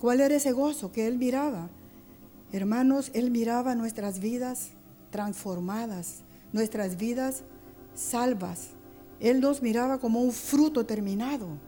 ¿Cuál 0.00 0.22
era 0.22 0.34
ese 0.34 0.52
gozo 0.52 0.92
que 0.92 1.06
él 1.06 1.18
miraba? 1.18 1.68
Hermanos, 2.52 3.10
Él 3.12 3.30
miraba 3.30 3.74
nuestras 3.74 4.18
vidas 4.18 4.70
transformadas, 5.10 6.22
nuestras 6.54 6.96
vidas 6.96 7.42
salvas. 7.94 8.70
Él 9.20 9.42
nos 9.42 9.60
miraba 9.60 9.98
como 9.98 10.22
un 10.22 10.32
fruto 10.32 10.86
terminado, 10.86 11.58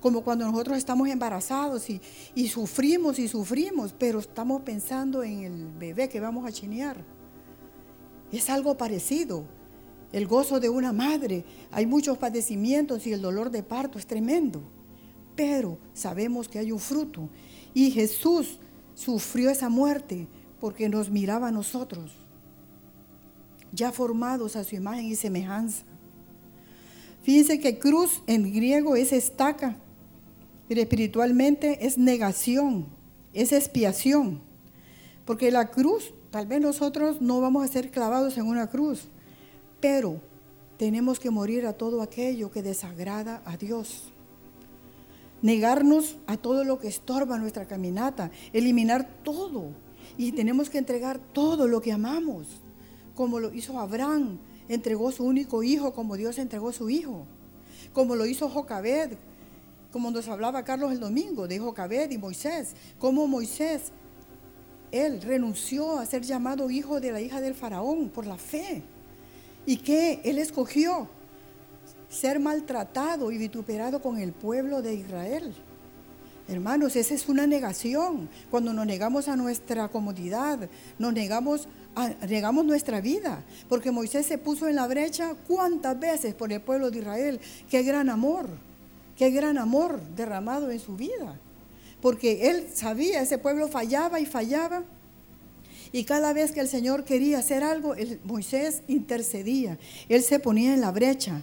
como 0.00 0.22
cuando 0.22 0.46
nosotros 0.46 0.78
estamos 0.78 1.08
embarazados 1.08 1.88
y, 1.90 2.48
sufrimos 2.48 3.18
y 3.18 3.28
sufrimos, 3.28 3.94
pero 3.96 4.18
estamos 4.18 4.62
pensando 4.62 5.22
en 5.22 5.44
el 5.44 5.66
bebé 5.78 6.08
que 6.08 6.20
vamos 6.20 6.46
a 6.46 6.52
chinear. 6.52 7.04
Es 8.32 8.48
algo 8.50 8.76
parecido. 8.76 9.44
El 10.12 10.26
gozo 10.26 10.58
de 10.58 10.68
una 10.68 10.92
madre. 10.92 11.44
Hay 11.70 11.86
muchos 11.86 12.18
padecimientos 12.18 13.06
y 13.06 13.12
el 13.12 13.22
dolor 13.22 13.50
de 13.50 13.62
parto 13.62 13.98
es 13.98 14.06
tremendo. 14.06 14.62
Pero 15.36 15.78
sabemos 15.92 16.48
que 16.48 16.58
hay 16.58 16.72
un 16.72 16.80
fruto. 16.80 17.28
Y 17.74 17.90
Jesús 17.90 18.58
sufrió 18.94 19.50
esa 19.50 19.68
muerte 19.68 20.26
porque 20.60 20.88
nos 20.88 21.10
miraba 21.10 21.48
a 21.48 21.52
nosotros, 21.52 22.12
ya 23.72 23.92
formados 23.92 24.56
a 24.56 24.64
su 24.64 24.76
imagen 24.76 25.06
y 25.06 25.16
semejanza. 25.16 25.84
Fíjense 27.22 27.58
que 27.58 27.78
cruz 27.78 28.22
en 28.26 28.52
griego 28.52 28.96
es 28.96 29.12
estaca, 29.12 29.76
pero 30.70 30.82
espiritualmente 30.82 31.84
es 31.84 31.98
negación, 31.98 32.86
es 33.32 33.50
expiación. 33.50 34.40
Porque 35.24 35.50
la 35.50 35.72
cruz, 35.72 36.14
tal 36.30 36.46
vez 36.46 36.60
nosotros 36.60 37.20
no 37.20 37.40
vamos 37.40 37.64
a 37.64 37.72
ser 37.72 37.90
clavados 37.90 38.38
en 38.38 38.46
una 38.46 38.68
cruz, 38.68 39.08
pero 39.80 40.20
tenemos 40.76 41.18
que 41.18 41.30
morir 41.30 41.66
a 41.66 41.72
todo 41.72 42.02
aquello 42.02 42.52
que 42.52 42.62
desagrada 42.62 43.42
a 43.44 43.56
Dios 43.56 44.12
negarnos 45.42 46.18
a 46.28 46.36
todo 46.36 46.62
lo 46.62 46.78
que 46.78 46.86
estorba 46.86 47.36
nuestra 47.38 47.66
caminata, 47.66 48.30
eliminar 48.52 49.08
todo. 49.24 49.70
Y 50.16 50.30
tenemos 50.30 50.70
que 50.70 50.78
entregar 50.78 51.18
todo 51.18 51.66
lo 51.66 51.80
que 51.80 51.90
amamos, 51.90 52.46
como 53.16 53.40
lo 53.40 53.52
hizo 53.52 53.80
Abraham, 53.80 54.38
entregó 54.68 55.10
su 55.10 55.24
único 55.24 55.64
hijo 55.64 55.94
como 55.94 56.16
Dios 56.16 56.38
entregó 56.38 56.70
su 56.70 56.90
hijo, 56.90 57.24
como 57.92 58.14
lo 58.14 58.26
hizo 58.26 58.48
Jocabed, 58.48 59.16
como 59.92 60.10
nos 60.10 60.28
hablaba 60.28 60.64
Carlos 60.64 60.92
el 60.92 61.00
domingo 61.00 61.48
de 61.48 61.58
Jocabed 61.58 62.10
y 62.10 62.18
Moisés, 62.18 62.74
como 62.98 63.26
Moisés, 63.26 63.92
él 64.92 65.20
renunció 65.22 65.98
a 65.98 66.06
ser 66.06 66.22
llamado 66.22 66.70
hijo 66.70 67.00
de 67.00 67.12
la 67.12 67.20
hija 67.20 67.40
del 67.40 67.54
faraón 67.54 68.08
por 68.08 68.26
la 68.26 68.36
fe. 68.36 68.82
¿Y 69.66 69.76
qué? 69.76 70.20
Él 70.24 70.38
escogió 70.38 71.08
ser 72.08 72.40
maltratado 72.40 73.30
y 73.30 73.38
vituperado 73.38 74.02
con 74.02 74.18
el 74.18 74.32
pueblo 74.32 74.82
de 74.82 74.94
Israel. 74.94 75.54
Hermanos, 76.48 76.96
esa 76.96 77.14
es 77.14 77.28
una 77.28 77.46
negación. 77.46 78.28
Cuando 78.50 78.72
nos 78.72 78.84
negamos 78.84 79.28
a 79.28 79.36
nuestra 79.36 79.86
comodidad, 79.86 80.68
nos 80.98 81.12
negamos, 81.12 81.68
a, 81.94 82.08
negamos 82.26 82.64
nuestra 82.64 83.00
vida. 83.00 83.44
Porque 83.68 83.92
Moisés 83.92 84.26
se 84.26 84.38
puso 84.38 84.66
en 84.66 84.74
la 84.74 84.88
brecha 84.88 85.36
cuántas 85.46 85.98
veces 86.00 86.34
por 86.34 86.52
el 86.52 86.60
pueblo 86.60 86.90
de 86.90 86.98
Israel. 86.98 87.40
Qué 87.70 87.84
gran 87.84 88.10
amor, 88.10 88.48
qué 89.20 89.28
gran 89.28 89.58
amor 89.58 90.00
derramado 90.16 90.70
en 90.70 90.80
su 90.80 90.96
vida. 90.96 91.38
Porque 92.00 92.48
él 92.48 92.68
sabía, 92.72 93.20
ese 93.20 93.36
pueblo 93.36 93.68
fallaba 93.68 94.18
y 94.18 94.24
fallaba. 94.24 94.82
Y 95.92 96.04
cada 96.04 96.32
vez 96.32 96.52
que 96.52 96.60
el 96.60 96.68
Señor 96.68 97.04
quería 97.04 97.40
hacer 97.40 97.62
algo, 97.62 97.94
Moisés 98.24 98.80
intercedía. 98.88 99.78
Él 100.08 100.22
se 100.22 100.38
ponía 100.38 100.72
en 100.72 100.80
la 100.80 100.90
brecha. 100.90 101.42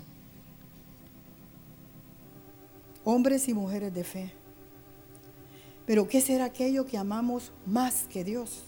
Hombres 3.03 3.47
y 3.47 3.53
mujeres 3.53 3.93
de 3.93 4.03
fe. 4.03 4.31
Pero 5.85 6.07
¿qué 6.07 6.19
será 6.19 6.45
aquello 6.45 6.87
que 6.87 6.97
amamos 6.97 7.51
más 7.67 8.07
que 8.09 8.23
Dios? 8.23 8.63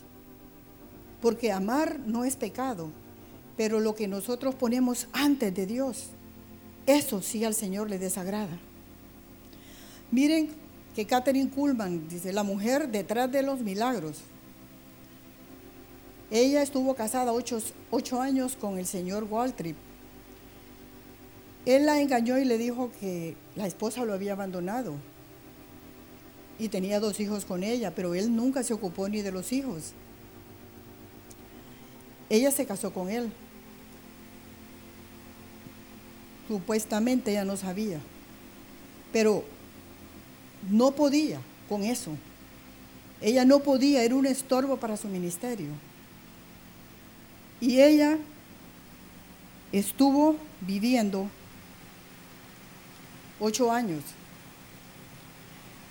Porque 1.19 1.51
amar 1.51 1.99
no 2.05 2.25
es 2.25 2.35
pecado, 2.35 2.91
pero 3.57 3.79
lo 3.79 3.95
que 3.95 4.07
nosotros 4.07 4.53
ponemos 4.53 5.07
antes 5.13 5.51
de 5.55 5.65
Dios, 5.65 6.11
eso 6.85 7.23
sí 7.23 7.43
al 7.43 7.55
Señor 7.55 7.89
le 7.89 7.97
desagrada. 7.97 8.59
Miren 10.11 10.49
que 10.95 11.05
Catherine 11.05 11.49
Kuhlman 11.49 12.07
dice, 12.09 12.33
la 12.33 12.43
mujer 12.43 12.89
detrás 12.89 13.31
de 13.31 13.43
los 13.43 13.59
milagros. 13.61 14.17
Ella 16.31 16.61
estuvo 16.61 16.93
casada 16.95 17.31
ocho, 17.31 17.61
ocho 17.91 18.21
años 18.21 18.55
con 18.55 18.77
el 18.77 18.85
señor 18.85 19.25
Waltrip. 19.29 19.77
Él 21.65 21.85
la 21.85 21.99
engañó 21.99 22.37
y 22.37 22.45
le 22.45 22.57
dijo 22.57 22.91
que 22.99 23.35
la 23.55 23.67
esposa 23.67 24.05
lo 24.05 24.13
había 24.13 24.33
abandonado 24.33 24.95
y 26.57 26.69
tenía 26.69 26.99
dos 26.99 27.19
hijos 27.19 27.45
con 27.45 27.63
ella, 27.63 27.93
pero 27.95 28.13
él 28.13 28.35
nunca 28.35 28.63
se 28.63 28.73
ocupó 28.73 29.07
ni 29.07 29.21
de 29.21 29.31
los 29.31 29.51
hijos. 29.53 29.93
Ella 32.29 32.51
se 32.51 32.65
casó 32.65 32.91
con 32.93 33.09
él. 33.09 33.31
Supuestamente 36.47 37.31
ella 37.31 37.45
no 37.45 37.57
sabía, 37.57 37.99
pero 39.13 39.43
no 40.69 40.91
podía 40.91 41.39
con 41.67 41.83
eso. 41.83 42.11
Ella 43.21 43.45
no 43.45 43.59
podía, 43.59 44.03
era 44.03 44.15
un 44.15 44.25
estorbo 44.25 44.77
para 44.77 44.97
su 44.97 45.07
ministerio. 45.07 45.67
Y 47.61 47.81
ella 47.81 48.17
estuvo 49.71 50.37
viviendo 50.61 51.29
ocho 53.39 53.71
años. 53.71 54.03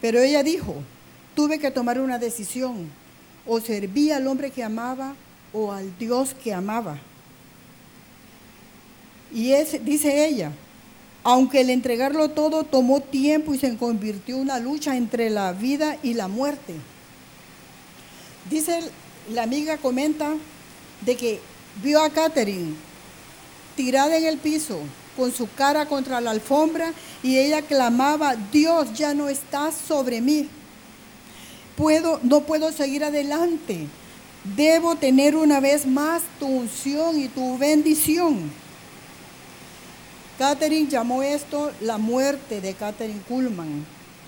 Pero 0.01 0.21
ella 0.21 0.43
dijo, 0.43 0.77
tuve 1.35 1.59
que 1.59 1.71
tomar 1.71 2.01
una 2.01 2.19
decisión, 2.19 2.89
o 3.47 3.61
servía 3.61 4.17
al 4.17 4.27
hombre 4.27 4.51
que 4.51 4.63
amaba 4.63 5.15
o 5.53 5.73
al 5.73 5.97
Dios 5.99 6.35
que 6.35 6.53
amaba. 6.53 6.99
Y 9.33 9.53
dice 9.83 10.27
ella, 10.27 10.53
aunque 11.25 11.61
el 11.61 11.71
entregarlo 11.71 12.31
todo 12.31 12.65
tomó 12.65 13.01
tiempo 13.01 13.55
y 13.55 13.59
se 13.59 13.77
convirtió 13.77 14.37
en 14.37 14.43
una 14.43 14.59
lucha 14.59 14.97
entre 14.97 15.31
la 15.31 15.53
vida 15.53 15.97
y 16.03 16.15
la 16.15 16.29
muerte. 16.29 16.75
Dice, 18.51 18.81
la 19.33 19.43
amiga 19.43 19.77
comenta 19.77 20.35
de 21.05 21.17
que 21.17 21.41
vio 21.83 22.03
a 22.03 22.11
Catherine 22.11 22.75
tirada 23.77 24.17
en 24.17 24.27
el 24.27 24.39
piso, 24.39 24.81
con 25.17 25.33
su 25.33 25.49
cara 25.53 25.87
contra 25.87 26.21
la 26.21 26.33
alfombra, 26.33 26.93
y 27.23 27.39
ella 27.39 27.63
clamaba, 27.63 28.35
Dios 28.51 28.93
ya 28.95 29.15
no 29.15 29.29
está 29.29 29.71
sobre 29.71 30.21
mí. 30.21 30.49
Puedo, 31.77 32.19
no 32.25 32.41
puedo 32.41 32.73
seguir 32.73 33.05
adelante. 33.05 33.87
Debo 34.57 34.97
tener 34.97 35.37
una 35.37 35.61
vez 35.61 35.87
más 35.87 36.23
tu 36.41 36.47
unción 36.47 37.21
y 37.21 37.29
tu 37.29 37.57
bendición. 37.59 38.51
Catherine 40.39 40.89
llamó 40.89 41.23
esto 41.23 41.73
la 41.81 41.99
muerte 41.99 42.61
de 42.61 42.75
Catherine 42.75 43.21
Kuhlman. 43.27 43.85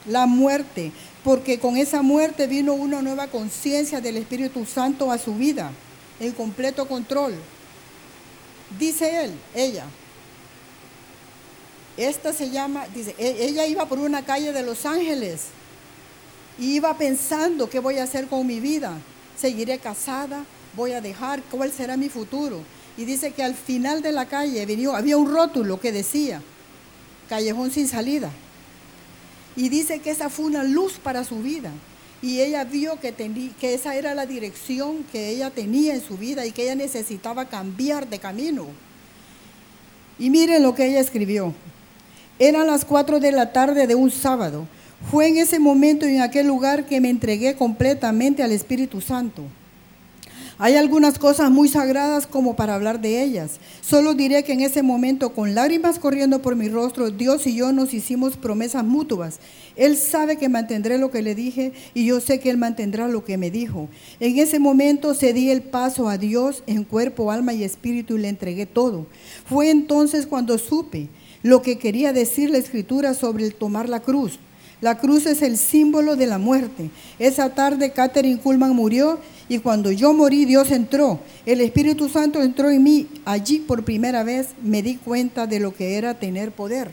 La 0.07 0.27
muerte, 0.27 0.91
porque 1.23 1.61
con 1.61 1.77
esa 1.77 2.03
muerte 2.03 2.47
vino 2.47 2.73
una 2.73 3.01
nueva 3.01 3.29
conciencia 3.29 4.01
del 4.01 4.17
Espíritu 4.17 4.65
Santo 4.65 5.13
a 5.13 5.19
su 5.19 5.35
vida, 5.35 5.71
en 6.19 6.33
completo 6.33 6.89
control. 6.89 7.35
Dice 8.79 9.25
él, 9.25 9.33
ella. 9.55 9.85
Esta 11.97 12.33
se 12.33 12.51
llama, 12.51 12.87
dice, 12.89 13.15
e, 13.19 13.45
ella 13.47 13.67
iba 13.67 13.87
por 13.87 13.99
una 13.99 14.25
calle 14.25 14.53
de 14.53 14.63
Los 14.63 14.87
Ángeles 14.87 15.43
y 16.59 16.77
iba 16.77 16.97
pensando 16.97 17.69
qué 17.69 17.79
voy 17.79 17.99
a 17.99 18.05
hacer 18.05 18.27
con 18.27 18.47
mi 18.47 18.59
vida. 18.59 18.95
Seguiré 19.37 19.79
casada, 19.79 20.45
voy 20.75 20.93
a 20.93 21.01
dejar, 21.01 21.43
cuál 21.51 21.71
será 21.71 21.97
mi 21.97 22.09
futuro. 22.09 22.63
Y 22.97 23.05
dice 23.05 23.33
que 23.33 23.43
al 23.43 23.55
final 23.55 24.03
de 24.03 24.13
la 24.13 24.27
calle 24.27 24.63
había 24.95 25.17
un 25.17 25.31
rótulo 25.31 25.81
que 25.81 25.93
decía, 25.93 26.43
callejón 27.29 27.71
sin 27.71 27.89
salida. 27.89 28.31
Y 29.57 29.69
dice 29.69 30.01
que 30.01 30.11
esa 30.11 30.29
fue 30.29 30.47
una 30.47 30.65
luz 30.65 30.95
para 31.03 31.25
su 31.25 31.43
vida. 31.43 31.71
Y 32.23 32.41
ella 32.41 32.65
vio 32.65 33.01
que, 33.01 33.15
que 33.59 33.75
esa 33.75 33.95
era 33.95 34.15
la 34.15 34.27
dirección 34.27 35.05
que 35.11 35.31
ella 35.31 35.51
tenía 35.51 35.95
en 35.95 36.03
su 36.03 36.19
vida 36.19 36.45
y 36.45 36.53
que 36.53 36.65
ella 36.65 36.75
necesitaba 36.75 37.47
cambiar 37.47 38.09
de 38.09 38.19
camino. 38.19 38.67
Y 40.19 40.29
miren 40.29 40.63
lo 40.63 40.75
que 40.75 40.87
ella 40.87 41.01
escribió. 41.01 41.55
Eran 42.39 42.67
las 42.67 42.85
cuatro 42.85 43.21
de 43.21 43.33
la 43.33 43.53
tarde 43.53 43.87
de 43.87 43.95
un 43.95 44.11
sábado. 44.11 44.67
Fue 45.11 45.29
en 45.29 45.39
ese 45.39 45.59
momento 45.59 46.07
y 46.07 46.17
en 46.17 46.21
aquel 46.21 46.47
lugar 46.47 46.87
que 46.87 47.01
me 47.01 47.09
entregué 47.09 47.55
completamente 47.57 48.43
al 48.43 48.53
Espíritu 48.53 49.01
Santo. 49.01 49.45
Hay 50.63 50.75
algunas 50.77 51.19
cosas 51.19 51.51
muy 51.51 51.71
sagradas 51.71 52.27
como 52.27 52.55
para 52.55 52.75
hablar 52.75 53.01
de 53.01 53.23
ellas. 53.23 53.53
Solo 53.81 54.13
diré 54.13 54.45
que 54.45 54.53
en 54.53 54.61
ese 54.61 54.83
momento, 54.83 55.33
con 55.33 55.55
lágrimas 55.55 55.99
corriendo 55.99 56.43
por 56.43 56.55
mi 56.55 56.69
rostro, 56.69 57.11
Dios 57.11 57.47
y 57.47 57.55
yo 57.55 57.73
nos 57.73 57.95
hicimos 57.95 58.37
promesas 58.37 58.85
mutuas. 58.85 59.39
Él 59.75 59.97
sabe 59.97 60.37
que 60.37 60.51
mantendré 60.51 60.99
lo 60.99 61.11
que 61.11 61.23
le 61.23 61.35
dije 61.35 61.73
y 61.95 62.05
yo 62.05 62.21
sé 62.21 62.41
que 62.41 62.51
Él 62.51 62.59
mantendrá 62.59 63.09
lo 63.09 63.25
que 63.25 63.39
me 63.39 63.51
dijo. 63.51 63.89
En 64.21 64.39
ese 64.39 64.59
momento 64.59 65.15
cedí 65.15 65.49
el 65.49 65.63
paso 65.63 66.11
a 66.11 66.19
Dios 66.19 66.63
en 66.67 66.85
cuerpo, 66.85 67.31
alma 67.31 67.55
y 67.55 67.65
espíritu 67.65 68.19
y 68.19 68.21
le 68.21 68.29
entregué 68.29 68.67
todo. 68.67 69.07
Fue 69.47 69.71
entonces 69.71 70.27
cuando 70.27 70.59
supe 70.59 71.09
lo 71.43 71.63
que 71.63 71.79
quería 71.79 72.13
decir 72.13 72.51
la 72.51 72.59
escritura 72.59 73.15
sobre 73.15 73.47
el 73.47 73.55
tomar 73.55 73.89
la 73.89 74.01
cruz. 74.01 74.39
La 74.81 74.97
cruz 74.97 75.27
es 75.27 75.43
el 75.43 75.59
símbolo 75.59 76.17
de 76.17 76.27
la 76.27 76.39
muerte. 76.39 76.91
Esa 77.19 77.55
tarde 77.55 77.93
Catherine 77.93 78.41
Kuhlman 78.41 78.75
murió 78.75 79.19
y 79.49 79.59
cuando 79.59 79.91
yo 79.91 80.15
morí, 80.15 80.47
Dios 80.47 80.71
entró. 80.71 81.21
El 81.45 81.61
Espíritu 81.61 82.09
Santo 82.09 82.43
entró 82.43 82.71
en 82.71 82.83
mí. 82.83 83.09
Allí 83.25 83.59
por 83.59 83.85
primera 83.85 84.23
vez 84.23 84.49
me 84.63 84.83
di 84.83 84.97
cuenta 84.97 85.47
de 85.47 85.61
lo 85.61 85.75
que 85.75 85.97
era 85.97 86.15
tener 86.15 86.53
poder. 86.53 86.93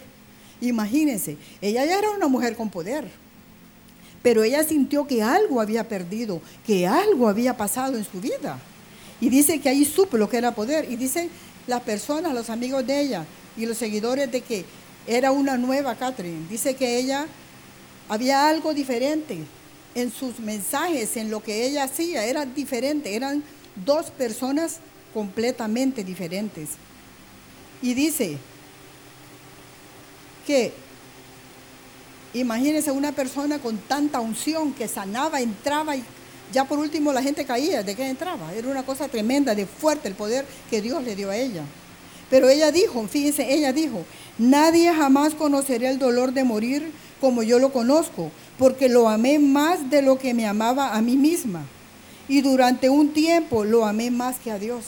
Imagínense, 0.59 1.37
ella 1.61 1.85
ya 1.85 1.99
era 1.99 2.11
una 2.11 2.27
mujer 2.27 2.55
con 2.55 2.69
poder. 2.69 3.07
Pero 4.21 4.43
ella 4.43 4.63
sintió 4.63 5.07
que 5.07 5.23
algo 5.23 5.61
había 5.61 5.87
perdido, 5.87 6.41
que 6.65 6.87
algo 6.87 7.29
había 7.29 7.55
pasado 7.55 7.95
en 7.95 8.03
su 8.03 8.19
vida. 8.19 8.59
Y 9.21 9.29
dice 9.29 9.61
que 9.61 9.69
ahí 9.69 9.85
supo 9.85 10.17
lo 10.17 10.27
que 10.27 10.37
era 10.37 10.53
poder. 10.53 10.91
Y 10.91 10.97
dice 10.97 11.29
las 11.67 11.81
personas, 11.83 12.33
los 12.33 12.49
amigos 12.49 12.85
de 12.85 12.99
ella 12.99 13.25
y 13.55 13.65
los 13.65 13.77
seguidores 13.77 14.29
de 14.29 14.41
que 14.41 14.65
era 15.05 15.31
una 15.31 15.57
nueva 15.57 15.95
Catherine. 15.95 16.47
Dice 16.49 16.75
que 16.75 16.97
ella 16.97 17.27
había 18.09 18.47
algo 18.47 18.73
diferente 18.73 19.39
en 19.95 20.11
sus 20.11 20.39
mensajes, 20.39 21.17
en 21.17 21.31
lo 21.31 21.41
que 21.41 21.65
ella 21.65 21.83
hacía, 21.83 22.25
era 22.25 22.45
diferente, 22.45 23.15
eran 23.15 23.43
dos 23.85 24.11
personas 24.11 24.77
completamente 25.13 26.03
diferentes. 26.03 26.69
Y 27.81 27.93
dice 27.93 28.37
que 30.45 30.71
imagínense 32.33 32.91
una 32.91 33.11
persona 33.11 33.59
con 33.59 33.77
tanta 33.77 34.19
unción 34.19 34.73
que 34.73 34.87
sanaba, 34.87 35.41
entraba 35.41 35.95
y 35.95 36.03
ya 36.53 36.63
por 36.65 36.79
último 36.79 37.11
la 37.11 37.21
gente 37.21 37.45
caía, 37.45 37.83
¿de 37.83 37.95
qué 37.95 38.07
entraba? 38.07 38.53
Era 38.53 38.69
una 38.69 38.85
cosa 38.85 39.07
tremenda, 39.07 39.53
de 39.53 39.65
fuerte 39.65 40.07
el 40.07 40.15
poder 40.15 40.45
que 40.69 40.81
Dios 40.81 41.03
le 41.03 41.15
dio 41.15 41.29
a 41.29 41.35
ella. 41.37 41.63
Pero 42.29 42.49
ella 42.49 42.71
dijo, 42.71 43.07
fíjense, 43.07 43.53
ella 43.53 43.73
dijo, 43.73 44.05
nadie 44.37 44.93
jamás 44.93 45.33
conocerá 45.33 45.89
el 45.89 45.99
dolor 45.99 46.33
de 46.33 46.43
morir 46.43 46.91
como 47.19 47.43
yo 47.43 47.59
lo 47.59 47.71
conozco, 47.71 48.31
porque 48.57 48.89
lo 48.89 49.09
amé 49.09 49.39
más 49.39 49.89
de 49.89 50.01
lo 50.01 50.17
que 50.17 50.33
me 50.33 50.47
amaba 50.47 50.95
a 50.95 51.01
mí 51.01 51.15
misma. 51.15 51.65
Y 52.27 52.41
durante 52.41 52.89
un 52.89 53.13
tiempo 53.13 53.63
lo 53.63 53.85
amé 53.85 54.11
más 54.11 54.37
que 54.39 54.51
a 54.51 54.59
Dios. 54.59 54.83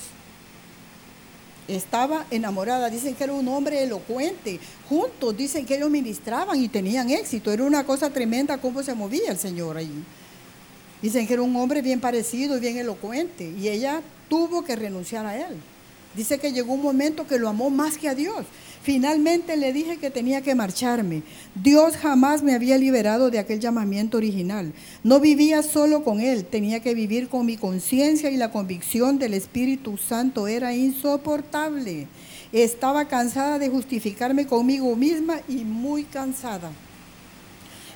Estaba 1.67 2.25
enamorada, 2.31 2.89
dicen 2.89 3.13
que 3.13 3.23
era 3.23 3.33
un 3.33 3.47
hombre 3.47 3.83
elocuente. 3.83 4.59
Juntos 4.89 5.37
dicen 5.37 5.65
que 5.65 5.75
ellos 5.75 5.89
ministraban 5.89 6.61
y 6.61 6.67
tenían 6.67 7.11
éxito. 7.11 7.51
Era 7.51 7.63
una 7.63 7.85
cosa 7.85 8.09
tremenda 8.09 8.57
cómo 8.57 8.81
se 8.81 8.95
movía 8.95 9.31
el 9.31 9.37
Señor 9.37 9.77
allí. 9.77 10.03
Dicen 11.01 11.27
que 11.27 11.33
era 11.33 11.43
un 11.43 11.55
hombre 11.55 11.81
bien 11.81 11.99
parecido 11.99 12.57
y 12.57 12.59
bien 12.59 12.77
elocuente. 12.77 13.53
Y 13.57 13.67
ella 13.69 14.01
tuvo 14.27 14.63
que 14.63 14.75
renunciar 14.75 15.25
a 15.25 15.37
él. 15.37 15.55
Dice 16.15 16.39
que 16.39 16.51
llegó 16.51 16.73
un 16.73 16.81
momento 16.81 17.27
que 17.27 17.37
lo 17.37 17.47
amó 17.47 17.69
más 17.69 17.97
que 17.97 18.09
a 18.09 18.15
Dios. 18.15 18.45
Finalmente 18.81 19.57
le 19.57 19.73
dije 19.73 19.97
que 19.97 20.09
tenía 20.09 20.41
que 20.41 20.55
marcharme. 20.55 21.21
Dios 21.53 21.97
jamás 21.97 22.43
me 22.43 22.53
había 22.53 22.77
liberado 22.77 23.29
de 23.29 23.39
aquel 23.39 23.59
llamamiento 23.59 24.17
original. 24.17 24.73
No 25.03 25.19
vivía 25.19 25.63
solo 25.63 26.03
con 26.03 26.21
Él, 26.21 26.45
tenía 26.45 26.79
que 26.79 26.93
vivir 26.93 27.27
con 27.27 27.45
mi 27.45 27.57
conciencia 27.57 28.31
y 28.31 28.37
la 28.37 28.51
convicción 28.51 29.19
del 29.19 29.33
Espíritu 29.33 29.97
Santo 29.97 30.47
era 30.47 30.73
insoportable. 30.73 32.07
Estaba 32.53 33.05
cansada 33.05 33.59
de 33.59 33.69
justificarme 33.69 34.47
conmigo 34.47 34.95
misma 34.95 35.41
y 35.49 35.57
muy 35.57 36.03
cansada. 36.03 36.71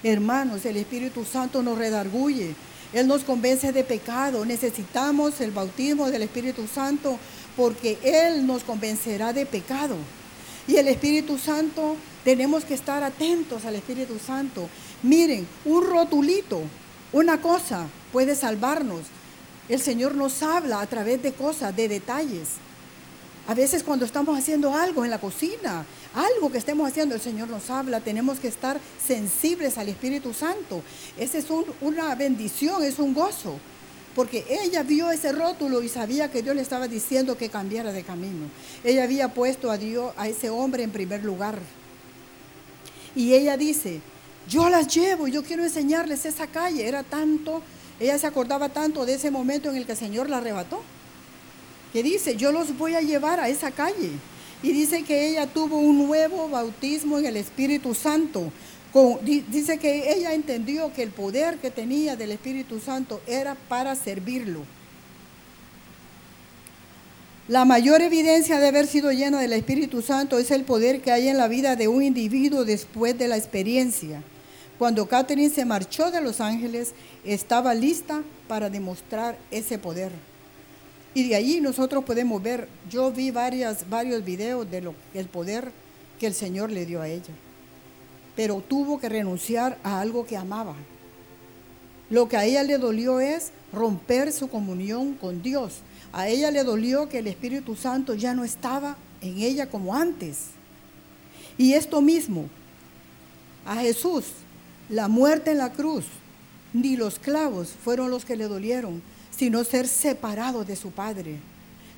Hermanos, 0.04 0.65
el 0.65 0.76
Espíritu 0.76 1.24
Santo 1.24 1.63
nos 1.63 1.78
redarguye. 1.78 2.56
Él 2.91 3.08
nos 3.08 3.24
convence 3.24 3.72
de 3.72 3.86
pecado. 3.86 4.46
Necesitamos 4.46 5.39
el 5.39 5.52
bautismo 5.52 6.12
del 6.12 6.24
Espíritu 6.24 6.67
Santo 6.67 7.17
porque 7.56 7.98
Él 8.04 8.46
nos 8.46 8.63
convencerá 8.63 9.32
de 9.32 9.46
pecado. 9.46 9.96
Y 10.67 10.78
el 10.78 10.88
Espíritu 10.88 11.38
Santo, 11.38 11.97
tenemos 12.23 12.63
que 12.63 12.73
estar 12.73 13.04
atentos 13.04 13.65
al 13.65 13.76
Espíritu 13.76 14.17
Santo. 14.26 14.69
Miren, 15.02 15.45
un 15.65 15.86
rotulito, 15.86 16.62
una 17.12 17.41
cosa 17.41 17.88
puede 18.12 18.36
salvarnos. 18.36 19.02
El 19.67 19.82
Señor 19.82 20.15
nos 20.15 20.41
habla 20.41 20.82
a 20.82 20.88
través 20.88 21.21
de 21.21 21.34
cosas, 21.34 21.76
de 21.76 21.88
detalles. 21.88 22.49
A 23.47 23.54
veces 23.54 23.84
cuando 23.84 24.06
estamos 24.06 24.39
haciendo 24.39 24.73
algo 24.73 25.04
en 25.04 25.12
la 25.12 25.19
cocina, 25.19 25.86
algo 26.13 26.49
que 26.49 26.58
estemos 26.58 26.88
haciendo, 26.88 27.13
el 27.13 27.21
Señor 27.21 27.49
nos 27.49 27.69
habla, 27.69 27.99
tenemos 27.99 28.39
que 28.39 28.47
estar 28.47 28.80
sensibles 29.06 29.78
al 29.78 29.89
Espíritu 29.89 30.34
Santo. 30.34 30.82
Esa 31.17 31.39
es 31.39 31.45
una 31.82 32.15
bendición, 32.15 32.84
es 32.84 32.99
un 32.99 33.13
gozo. 33.13 33.60
Porque 34.15 34.45
ella 34.47 34.84
vio 34.84 35.10
ese 35.12 35.32
rótulo 35.32 35.82
y 35.82 35.89
sabía 35.89 36.30
que 36.30 36.43
Dios 36.43 36.56
le 36.56 36.62
estaba 36.62 36.88
diciendo 36.88 37.36
que 37.36 37.49
cambiara 37.49 37.91
de 37.91 38.04
camino. 38.04 38.45
Ella 38.84 39.04
había 39.04 39.34
puesto 39.34 39.71
a 39.71 39.78
Dios, 39.78 40.13
a 40.17 40.28
ese 40.28 40.49
hombre 40.49 40.84
en 40.84 40.91
primer 40.91 41.23
lugar. 41.23 41.58
Y 43.15 43.34
ella 43.34 43.58
dice, 43.58 44.02
yo 44.47 44.69
las 44.69 44.88
llevo, 44.93 45.28
yo 45.28 45.43
quiero 45.43 45.63
enseñarles 45.63 46.26
esa 46.26 46.47
calle. 46.47 46.88
Era 46.88 47.02
tanto, 47.02 47.63
ella 47.99 48.17
se 48.19 48.28
acordaba 48.28 48.69
tanto 48.69 49.06
de 49.06 49.15
ese 49.15 49.32
momento 49.32 49.69
en 49.69 49.78
el 49.78 49.86
que 49.86 49.93
el 49.93 49.97
Señor 49.97 50.30
la 50.30 50.38
arrebató. 50.38 50.82
Que 51.91 52.04
dice, 52.04 52.36
yo 52.36 52.52
los 52.52 52.78
voy 52.78 52.95
a 52.95 53.02
llevar 53.02 53.39
a 53.39 53.49
esa 53.49 53.71
calle. 53.71 54.12
Y 54.62 54.71
dice 54.71 55.04
que 55.04 55.30
ella 55.30 55.47
tuvo 55.47 55.78
un 55.78 56.08
nuevo 56.08 56.49
bautismo 56.49 57.17
en 57.17 57.26
el 57.26 57.38
Espíritu 57.38 57.93
Santo 57.93 58.52
dice 59.23 59.79
que 59.79 60.13
ella 60.13 60.34
entendió 60.34 60.93
que 60.93 61.01
el 61.01 61.10
poder 61.10 61.58
que 61.58 61.71
tenía 61.71 62.15
del 62.15 62.32
Espíritu 62.32 62.79
Santo 62.79 63.21
era 63.25 63.56
para 63.56 63.95
servirlo. 63.95 64.62
La 67.47 67.65
mayor 67.65 68.01
evidencia 68.01 68.60
de 68.60 68.67
haber 68.67 68.88
sido 68.88 69.12
llena 69.12 69.41
del 69.41 69.53
Espíritu 69.53 70.01
Santo 70.01 70.38
es 70.38 70.51
el 70.51 70.63
poder 70.63 71.01
que 71.01 71.12
hay 71.12 71.27
en 71.27 71.38
la 71.38 71.47
vida 71.47 71.75
de 71.75 71.88
un 71.88 72.03
individuo 72.03 72.65
después 72.65 73.17
de 73.17 73.27
la 73.27 73.36
experiencia. 73.36 74.21
Cuando 74.77 75.08
Catherine 75.08 75.49
se 75.49 75.65
marchó 75.65 76.12
de 76.12 76.21
Los 76.21 76.39
Ángeles, 76.39 76.93
estaba 77.25 77.73
lista 77.73 78.21
para 78.47 78.69
demostrar 78.69 79.38
ese 79.49 79.77
poder. 79.77 80.12
Y 81.15 81.27
de 81.27 81.36
allí 81.36 81.62
nosotros 81.62 82.03
podemos 82.06 82.41
ver, 82.41 82.67
yo 82.89 83.12
vi 83.12 83.32
varios 83.32 84.23
videos 84.23 84.69
de 84.69 84.82
lo, 84.82 84.95
el 85.13 85.27
poder 85.27 85.71
que 86.19 86.27
el 86.27 86.34
Señor 86.34 86.71
le 86.71 86.86
dio 86.86 87.01
a 87.01 87.10
ella 87.10 87.34
pero 88.36 88.62
tuvo 88.62 89.00
que 89.00 89.10
renunciar 89.10 89.78
a 89.84 90.00
algo 90.00 90.26
que 90.26 90.38
amaba. 90.38 90.76
Lo 92.10 92.28
que 92.28 92.38
a 92.38 92.46
ella 92.46 92.63
le 92.63 92.78
dolió 92.78 93.19
es 93.19 93.52
romper 93.72 94.32
su 94.32 94.50
comunión 94.50 95.13
con 95.13 95.41
Dios. 95.41 95.80
A 96.12 96.28
ella 96.28 96.52
le 96.52 96.63
dolió 96.63 97.10
que 97.10 97.19
el 97.19 97.28
Espíritu 97.28 97.76
Santo 97.76 98.13
ya 98.13 98.34
no 98.34 98.43
estaba 98.43 98.98
en 99.22 99.39
ella 99.39 99.69
como 99.69 99.96
antes. 99.96 100.48
Y 101.58 101.74
esto 101.74 102.02
mismo, 102.02 102.50
a 103.65 103.78
Jesús, 103.78 104.26
la 104.89 105.08
muerte 105.08 105.52
en 105.52 105.60
la 105.60 105.72
cruz, 105.72 106.06
ni 106.74 106.98
los 106.98 107.19
clavos 107.19 107.69
fueron 107.84 108.10
los 108.10 108.26
que 108.26 108.36
le 108.36 108.48
dolieron, 108.48 109.02
sino 109.36 109.63
ser 109.63 109.88
separado 109.88 110.63
de 110.65 110.76
su 110.76 110.91
Padre, 110.91 111.38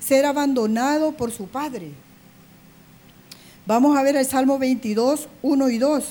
ser 0.00 0.24
abandonado 0.24 1.12
por 1.12 1.32
su 1.32 1.46
Padre. 1.46 1.90
Vamos 3.66 3.96
a 3.96 4.02
ver 4.02 4.16
el 4.16 4.26
Salmo 4.26 4.58
22, 4.58 5.28
1 5.42 5.70
y 5.70 5.78
2. 5.78 6.04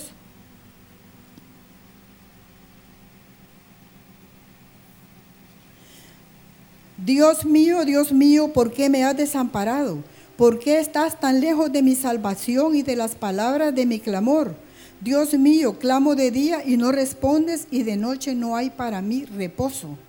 Dios 7.06 7.46
mío, 7.46 7.86
Dios 7.86 8.12
mío, 8.12 8.48
¿por 8.52 8.74
qué 8.74 8.90
me 8.90 9.04
has 9.04 9.16
desamparado? 9.16 10.00
¿Por 10.38 10.58
qué 10.58 10.80
estás 10.80 11.20
tan 11.20 11.40
lejos 11.40 11.72
de 11.72 11.84
mi 11.84 11.96
salvación 11.96 12.76
y 12.76 12.82
de 12.82 12.96
las 12.96 13.14
palabras 13.14 13.76
de 13.76 13.86
mi 13.86 14.00
clamor? 14.00 14.56
Dios 15.02 15.36
mío, 15.36 15.78
clamo 15.78 16.16
de 16.16 16.32
día 16.32 16.64
y 16.66 16.78
no 16.78 16.92
respondes 16.92 17.68
y 17.70 17.84
de 17.84 17.96
noche 17.96 18.34
no 18.34 18.56
hay 18.56 18.72
para 18.72 19.04
mí 19.04 19.26
reposo. 19.26 20.00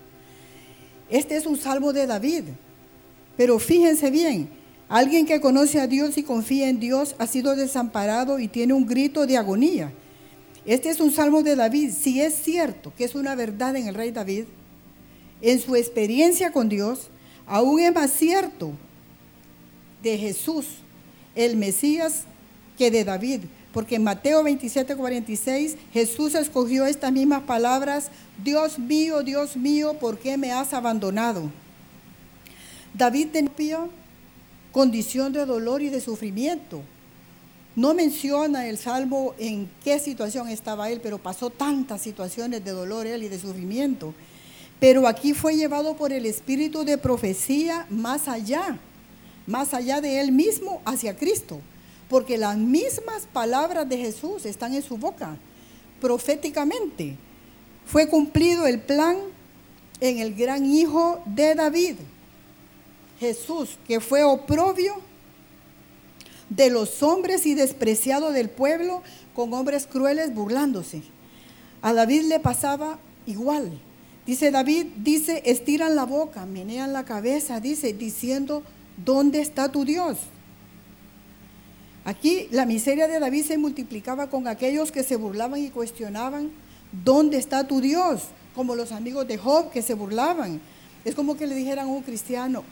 Este 1.10 1.36
es 1.36 1.44
un 1.44 1.58
salmo 1.58 1.92
de 1.92 2.06
David. 2.06 2.44
Pero 3.36 3.58
fíjense 3.58 4.10
bien, 4.10 4.48
alguien 4.88 5.26
que 5.26 5.42
conoce 5.42 5.78
a 5.78 5.86
Dios 5.86 6.16
y 6.16 6.22
confía 6.22 6.70
en 6.70 6.80
Dios 6.80 7.14
ha 7.18 7.26
sido 7.26 7.54
desamparado 7.56 8.38
y 8.38 8.48
tiene 8.48 8.72
un 8.72 8.86
grito 8.86 9.26
de 9.26 9.36
agonía. 9.36 9.92
Este 10.64 10.88
es 10.88 11.00
un 11.00 11.12
salmo 11.12 11.42
de 11.42 11.56
David. 11.56 11.92
Si 11.92 12.22
es 12.22 12.34
cierto 12.34 12.90
que 12.96 13.04
es 13.04 13.14
una 13.14 13.34
verdad 13.34 13.76
en 13.76 13.86
el 13.86 13.94
rey 13.94 14.12
David, 14.12 14.44
en 15.40 15.60
su 15.60 15.76
experiencia 15.76 16.52
con 16.52 16.68
Dios, 16.68 17.08
aún 17.46 17.80
es 17.80 17.94
más 17.94 18.10
cierto 18.12 18.72
de 20.02 20.18
Jesús, 20.18 20.66
el 21.34 21.56
Mesías, 21.56 22.24
que 22.76 22.90
de 22.90 23.04
David. 23.04 23.40
Porque 23.72 23.96
en 23.96 24.04
Mateo 24.04 24.42
27, 24.42 24.96
46, 24.96 25.76
Jesús 25.92 26.34
escogió 26.34 26.86
estas 26.86 27.12
mismas 27.12 27.42
palabras, 27.42 28.10
Dios 28.42 28.78
mío, 28.78 29.22
Dios 29.22 29.56
mío, 29.56 29.94
¿por 30.00 30.18
qué 30.18 30.38
me 30.38 30.52
has 30.52 30.72
abandonado? 30.72 31.50
David 32.94 33.28
tenía 33.32 33.86
condición 34.72 35.32
de 35.32 35.44
dolor 35.44 35.82
y 35.82 35.90
de 35.90 36.00
sufrimiento. 36.00 36.82
No 37.74 37.92
menciona 37.92 38.66
el 38.66 38.78
Salmo 38.78 39.34
en 39.38 39.68
qué 39.84 39.98
situación 39.98 40.48
estaba 40.48 40.88
él, 40.88 41.00
pero 41.02 41.18
pasó 41.18 41.50
tantas 41.50 42.00
situaciones 42.00 42.64
de 42.64 42.70
dolor 42.70 43.06
y 43.06 43.28
de 43.28 43.38
sufrimiento. 43.38 44.14
Pero 44.78 45.06
aquí 45.06 45.32
fue 45.32 45.56
llevado 45.56 45.96
por 45.96 46.12
el 46.12 46.26
espíritu 46.26 46.84
de 46.84 46.98
profecía 46.98 47.86
más 47.88 48.28
allá, 48.28 48.78
más 49.46 49.72
allá 49.72 50.00
de 50.00 50.20
él 50.20 50.32
mismo 50.32 50.82
hacia 50.84 51.16
Cristo, 51.16 51.60
porque 52.08 52.36
las 52.36 52.58
mismas 52.58 53.26
palabras 53.32 53.88
de 53.88 53.96
Jesús 53.96 54.44
están 54.44 54.74
en 54.74 54.82
su 54.82 54.98
boca, 54.98 55.36
proféticamente. 56.00 57.16
Fue 57.86 58.08
cumplido 58.08 58.66
el 58.66 58.80
plan 58.80 59.16
en 60.00 60.18
el 60.18 60.34
gran 60.34 60.66
hijo 60.66 61.22
de 61.24 61.54
David, 61.54 61.96
Jesús, 63.18 63.78
que 63.86 64.00
fue 64.00 64.24
oprobio 64.24 64.96
de 66.50 66.70
los 66.70 67.02
hombres 67.02 67.46
y 67.46 67.54
despreciado 67.54 68.30
del 68.30 68.50
pueblo, 68.50 69.02
con 69.34 69.52
hombres 69.54 69.86
crueles 69.86 70.34
burlándose. 70.34 71.02
A 71.82 71.92
David 71.92 72.22
le 72.22 72.40
pasaba 72.40 72.98
igual. 73.26 73.80
Dice 74.26 74.50
David, 74.50 74.86
dice, 74.96 75.42
estiran 75.46 75.94
la 75.94 76.04
boca, 76.04 76.46
menean 76.46 76.92
la 76.92 77.04
cabeza, 77.04 77.60
dice, 77.60 77.92
diciendo, 77.92 78.64
¿dónde 79.04 79.40
está 79.40 79.70
tu 79.70 79.84
Dios? 79.84 80.18
Aquí 82.04 82.48
la 82.50 82.66
miseria 82.66 83.06
de 83.06 83.20
David 83.20 83.44
se 83.44 83.56
multiplicaba 83.56 84.28
con 84.28 84.48
aquellos 84.48 84.90
que 84.90 85.04
se 85.04 85.14
burlaban 85.14 85.62
y 85.62 85.70
cuestionaban, 85.70 86.50
¿dónde 87.04 87.36
está 87.36 87.68
tu 87.68 87.80
Dios? 87.80 88.22
Como 88.54 88.74
los 88.74 88.90
amigos 88.90 89.28
de 89.28 89.38
Job 89.38 89.70
que 89.70 89.82
se 89.82 89.94
burlaban. 89.94 90.60
Es 91.04 91.14
como 91.14 91.36
que 91.36 91.46
le 91.46 91.54
dijeran 91.54 91.86
a 91.86 91.90
un 91.90 92.02
cristiano, 92.02 92.64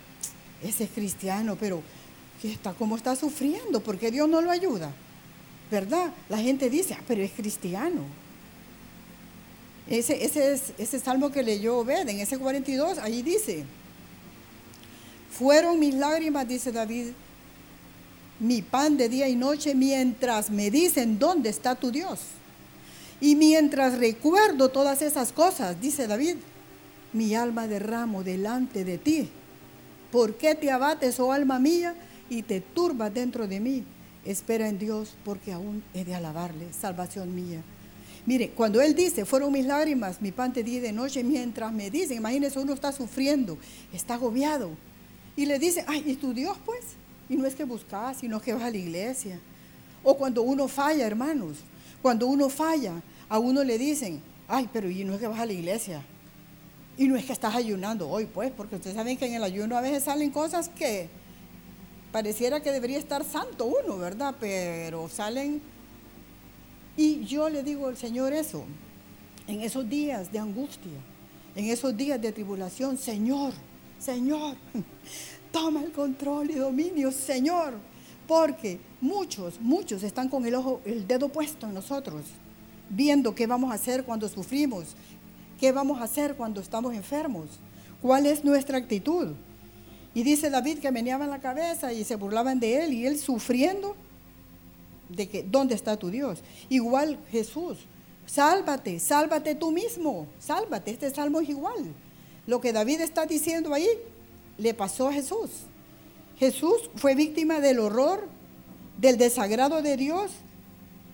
ese 0.63 0.85
es 0.85 0.91
cristiano, 0.91 1.57
pero 1.59 1.83
está, 2.43 2.73
¿cómo 2.73 2.97
está 2.97 3.15
sufriendo? 3.15 3.81
porque 3.81 4.11
Dios 4.11 4.29
no 4.29 4.41
lo 4.41 4.51
ayuda? 4.51 4.93
¿Verdad? 5.71 6.13
La 6.29 6.39
gente 6.39 6.69
dice, 6.69 6.95
ah, 6.95 7.03
pero 7.07 7.23
es 7.23 7.31
cristiano. 7.31 8.03
Ese, 9.89 10.25
ese, 10.25 10.53
es, 10.53 10.73
ese 10.79 10.99
salmo 10.99 11.31
que 11.31 11.43
leyó 11.43 11.79
Obed, 11.79 12.09
en 12.09 12.21
ese 12.21 12.39
42, 12.39 12.99
allí 12.99 13.23
dice, 13.23 13.65
fueron 15.31 15.79
mis 15.79 15.95
lágrimas, 15.95 16.49
dice 16.49 16.73
David, 16.73 17.09
mi 18.41 18.63
pan 18.63 18.97
de 18.97 19.09
día 19.09 19.29
y 19.29 19.37
noche, 19.37 19.75
mientras 19.75 20.51
me 20.51 20.71
dicen, 20.71 21.19
¿dónde 21.19 21.51
está 21.51 21.75
tu 21.75 21.91
Dios? 21.91 22.21
Y 23.21 23.37
mientras 23.37 23.99
recuerdo 23.99 24.71
todas 24.71 25.03
esas 25.03 25.33
cosas, 25.33 25.81
dice 25.81 26.07
David, 26.07 26.37
mi 27.13 27.35
alma 27.35 27.67
derramo 27.67 28.25
delante 28.25 28.85
de 28.85 28.99
ti. 28.99 29.29
¿Por 30.11 30.37
qué 30.37 30.55
te 30.55 30.71
abates, 30.71 31.21
oh 31.21 31.33
alma 31.33 31.59
mía, 31.59 31.95
y 32.29 32.43
te 32.43 32.61
turbas 32.61 33.13
dentro 33.13 33.47
de 33.47 33.61
mí? 33.61 33.85
Espera 34.25 34.69
en 34.69 34.79
Dios, 34.79 35.15
porque 35.25 35.53
aún 35.53 35.83
he 35.93 36.05
de 36.05 36.15
alabarle, 36.15 36.73
salvación 36.73 37.35
mía. 37.35 37.63
Mire, 38.27 38.51
cuando 38.51 38.81
él 38.81 38.95
dice, 38.95 39.27
fueron 39.27 39.53
mis 39.53 39.67
lágrimas, 39.67 40.21
mi 40.23 40.33
pan 40.33 40.53
te 40.53 40.63
di 40.63 40.79
de 40.79 40.93
noche, 40.93 41.23
mientras 41.23 41.73
me 41.73 41.91
dicen, 41.91 42.17
imagínese, 42.17 42.59
uno 42.59 42.73
está 42.73 42.91
sufriendo, 42.91 43.59
está 43.93 44.15
agobiado. 44.15 44.71
Y 45.37 45.45
le 45.45 45.59
dice, 45.59 45.85
ay, 45.87 46.03
¿y 46.07 46.15
tu 46.15 46.33
Dios 46.33 46.57
pues? 46.65 46.81
Y 47.29 47.37
no 47.37 47.47
es 47.47 47.55
que 47.55 47.65
buscas, 47.65 48.19
sino 48.19 48.41
que 48.41 48.55
vas 48.55 48.63
a 48.63 48.71
la 48.71 48.77
iglesia. 48.77 49.39
O 50.03 50.17
cuando 50.17 50.43
uno 50.43 50.69
falla, 50.69 51.07
hermanos, 51.07 51.59
cuando 52.01 52.27
uno 52.27 52.49
falla, 52.49 53.03
a 53.29 53.39
uno 53.39 53.63
le 53.63 53.77
dicen, 53.77 54.23
ay, 54.49 54.69
pero 54.73 54.89
y 54.89 55.05
no 55.05 55.15
es 55.15 55.21
que 55.21 55.27
vas 55.27 55.41
a 55.41 55.47
la 55.47 55.53
iglesia. 55.53 56.03
Y 56.97 57.09
no 57.09 57.17
es 57.17 57.25
que 57.25 57.33
estás 57.33 57.55
ayunando 57.55 58.09
hoy, 58.09 58.27
pues, 58.27 58.53
porque 58.53 58.77
ustedes 58.77 58.97
saben 58.97 59.17
que 59.19 59.27
en 59.27 59.35
el 59.35 59.43
ayuno 59.43 59.77
a 59.77 59.81
veces 59.81 60.05
salen 60.05 60.31
cosas 60.31 60.69
que 60.69 61.09
pareciera 62.13 62.61
que 62.61 62.71
debería 62.71 62.99
estar 62.99 63.25
santo 63.25 63.67
uno, 63.67 63.99
¿verdad? 63.99 64.37
Pero 64.39 65.09
salen 65.09 65.61
y 66.97 67.25
yo 67.25 67.49
le 67.49 67.63
digo 67.63 67.89
al 67.89 67.97
Señor 67.97 68.33
eso. 68.33 68.65
en 69.47 69.61
esos 69.61 69.87
días 69.87 70.33
de 70.33 70.39
angustia, 70.39 70.99
en 71.55 71.67
esos 71.67 71.95
días 71.95 72.21
de 72.21 72.33
tribulación, 72.33 72.97
Señor, 72.97 73.53
Señor, 73.99 74.57
toma 75.53 75.83
el 75.83 75.93
control 75.93 76.51
y 76.51 76.55
dominio, 76.55 77.13
Señor, 77.13 77.75
porque 78.27 78.81
muchos, 79.01 79.61
muchos 79.61 80.03
están 80.03 80.29
con 80.29 80.47
el 80.47 80.55
ojo, 80.55 80.81
el 80.85 81.07
dedo 81.07 81.29
puesto 81.29 81.67
en 81.67 81.75
nosotros, 81.75 82.23
viendo 82.89 83.35
qué 83.35 83.47
vamos 83.47 83.71
a 83.71 83.75
hacer 83.75 84.05
cuando 84.05 84.29
sufrimos, 84.29 84.97
qué 85.61 85.73
vamos 85.73 86.01
a 86.01 86.05
hacer 86.05 86.37
cuando 86.37 86.61
estamos 86.61 86.95
enfermos, 86.95 87.47
cuál 88.01 88.27
es 88.27 88.45
nuestra 88.45 88.79
actitud. 88.79 89.33
Y 90.15 90.23
dice 90.23 90.49
David 90.49 90.79
que 90.79 90.93
meneaban 90.93 91.29
la 91.29 91.41
cabeza 91.41 91.93
y 91.93 92.05
se 92.05 92.17
burlaban 92.17 92.61
de 92.61 92.85
él 92.85 92.93
y 92.93 93.07
él 93.07 93.19
sufriendo 93.19 93.97
de 95.09 95.29
que, 95.29 95.43
¿dónde 95.43 95.75
está 95.75 95.97
tu 95.97 96.11
Dios? 96.11 96.41
Igual 96.69 97.19
Jesús, 97.31 97.79
sálvate, 98.27 99.01
sálvate 99.01 99.55
tú 99.55 99.71
mismo, 99.71 100.27
sálvate, 100.39 100.91
este 100.91 101.11
salmo 101.11 101.41
es 101.41 101.49
igual. 101.49 101.93
Lo 102.47 102.61
que 102.61 102.73
David 102.73 103.01
está 103.01 103.27
diciendo 103.27 103.73
ahí 103.73 103.89
le 104.59 104.75
pasó 104.75 105.09
a 105.09 105.13
Jesús. 105.13 105.51
Jesús 106.39 106.91
fue 106.97 107.15
víctima 107.15 107.61
del 107.61 107.79
horror, 107.79 108.29
del 108.99 109.17
desagrado 109.17 109.83
de 109.83 109.97
Dios 109.97 110.31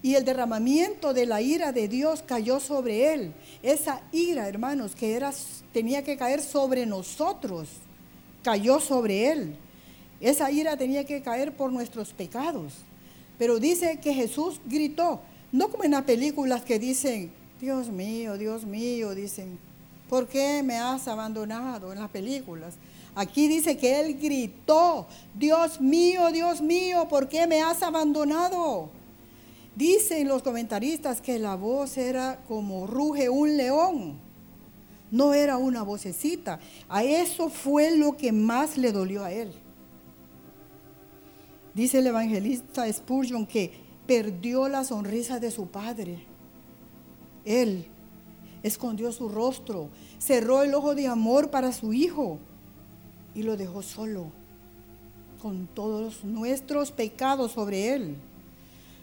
y 0.02 0.14
el 0.14 0.24
derramamiento 0.24 1.12
de 1.12 1.26
la 1.26 1.42
ira 1.42 1.72
de 1.72 1.88
Dios 1.88 2.22
cayó 2.26 2.58
sobre 2.58 3.12
él. 3.12 3.32
Esa 3.62 4.02
ira, 4.12 4.48
hermanos, 4.48 4.94
que 4.94 5.14
era, 5.14 5.32
tenía 5.72 6.02
que 6.02 6.16
caer 6.16 6.40
sobre 6.40 6.86
nosotros 6.86 7.68
cayó 8.42 8.80
sobre 8.80 9.30
él. 9.30 9.56
Esa 10.20 10.50
ira 10.50 10.76
tenía 10.76 11.04
que 11.04 11.22
caer 11.22 11.56
por 11.56 11.72
nuestros 11.72 12.12
pecados. 12.12 12.74
Pero 13.40 13.58
dice 13.58 13.98
que 14.02 14.12
Jesús 14.12 14.60
gritó, 14.66 15.18
no 15.50 15.70
como 15.70 15.84
en 15.84 15.92
las 15.92 16.02
películas 16.02 16.62
que 16.62 16.78
dicen, 16.78 17.32
Dios 17.58 17.88
mío, 17.88 18.36
Dios 18.36 18.66
mío, 18.66 19.14
dicen, 19.14 19.58
¿por 20.10 20.28
qué 20.28 20.62
me 20.62 20.76
has 20.76 21.08
abandonado 21.08 21.90
en 21.90 22.00
las 22.00 22.10
películas? 22.10 22.74
Aquí 23.14 23.48
dice 23.48 23.78
que 23.78 23.98
él 23.98 24.18
gritó, 24.20 25.06
Dios 25.34 25.80
mío, 25.80 26.30
Dios 26.30 26.60
mío, 26.60 27.08
¿por 27.08 27.30
qué 27.30 27.46
me 27.46 27.62
has 27.62 27.82
abandonado? 27.82 28.90
Dicen 29.74 30.28
los 30.28 30.42
comentaristas 30.42 31.22
que 31.22 31.38
la 31.38 31.54
voz 31.54 31.96
era 31.96 32.40
como 32.46 32.86
ruge 32.86 33.30
un 33.30 33.56
león. 33.56 34.18
No 35.10 35.32
era 35.32 35.56
una 35.56 35.82
vocecita. 35.82 36.60
A 36.90 37.04
eso 37.04 37.48
fue 37.48 37.96
lo 37.96 38.18
que 38.18 38.32
más 38.32 38.76
le 38.76 38.92
dolió 38.92 39.24
a 39.24 39.32
él. 39.32 39.50
Dice 41.80 42.00
el 42.00 42.08
evangelista 42.08 42.92
Spurgeon 42.92 43.46
que 43.46 43.72
perdió 44.06 44.68
la 44.68 44.84
sonrisa 44.84 45.40
de 45.40 45.50
su 45.50 45.68
padre. 45.68 46.26
Él 47.46 47.86
escondió 48.62 49.10
su 49.12 49.30
rostro, 49.30 49.88
cerró 50.18 50.62
el 50.62 50.74
ojo 50.74 50.94
de 50.94 51.06
amor 51.06 51.48
para 51.48 51.72
su 51.72 51.94
hijo 51.94 52.38
y 53.34 53.44
lo 53.44 53.56
dejó 53.56 53.80
solo 53.80 54.26
con 55.40 55.68
todos 55.68 56.22
nuestros 56.22 56.92
pecados 56.92 57.52
sobre 57.52 57.94
él. 57.94 58.16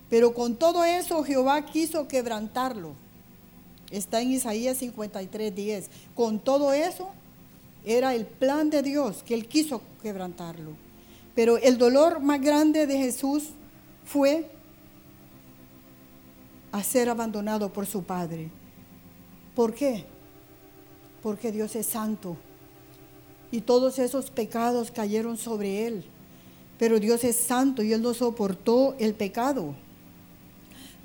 Pero 0.07 0.35
con 0.35 0.55
todo 0.55 0.83
eso 0.83 1.23
Jehová 1.23 1.65
quiso 1.65 2.07
quebrantarlo 2.07 2.93
Está 3.89 4.21
en 4.21 4.33
Isaías 4.33 4.77
53, 4.77 5.55
10. 5.55 5.89
Con 6.13 6.37
todo 6.37 6.73
eso, 6.73 7.09
era 7.83 8.13
el 8.13 8.27
plan 8.27 8.69
de 8.69 8.83
Dios 8.83 9.23
que 9.23 9.33
Él 9.33 9.47
quiso 9.47 9.81
quebrantarlo. 10.03 10.86
Pero 11.37 11.59
el 11.59 11.77
dolor 11.77 12.19
más 12.19 12.41
grande 12.41 12.87
de 12.87 12.97
Jesús 12.97 13.49
fue 14.03 14.49
a 16.71 16.81
ser 16.81 17.09
abandonado 17.09 17.71
por 17.71 17.85
su 17.85 18.01
Padre. 18.01 18.49
¿Por 19.53 19.75
qué? 19.75 20.05
Porque 21.21 21.51
Dios 21.51 21.75
es 21.75 21.85
santo. 21.85 22.37
Y 23.51 23.61
todos 23.61 23.99
esos 23.99 24.31
pecados 24.31 24.89
cayeron 24.89 25.37
sobre 25.37 25.85
Él. 25.85 26.05
Pero 26.79 26.99
Dios 26.99 27.23
es 27.23 27.35
santo 27.35 27.83
y 27.83 27.93
Él 27.93 28.01
no 28.01 28.15
soportó 28.15 28.95
el 28.97 29.13
pecado. 29.13 29.75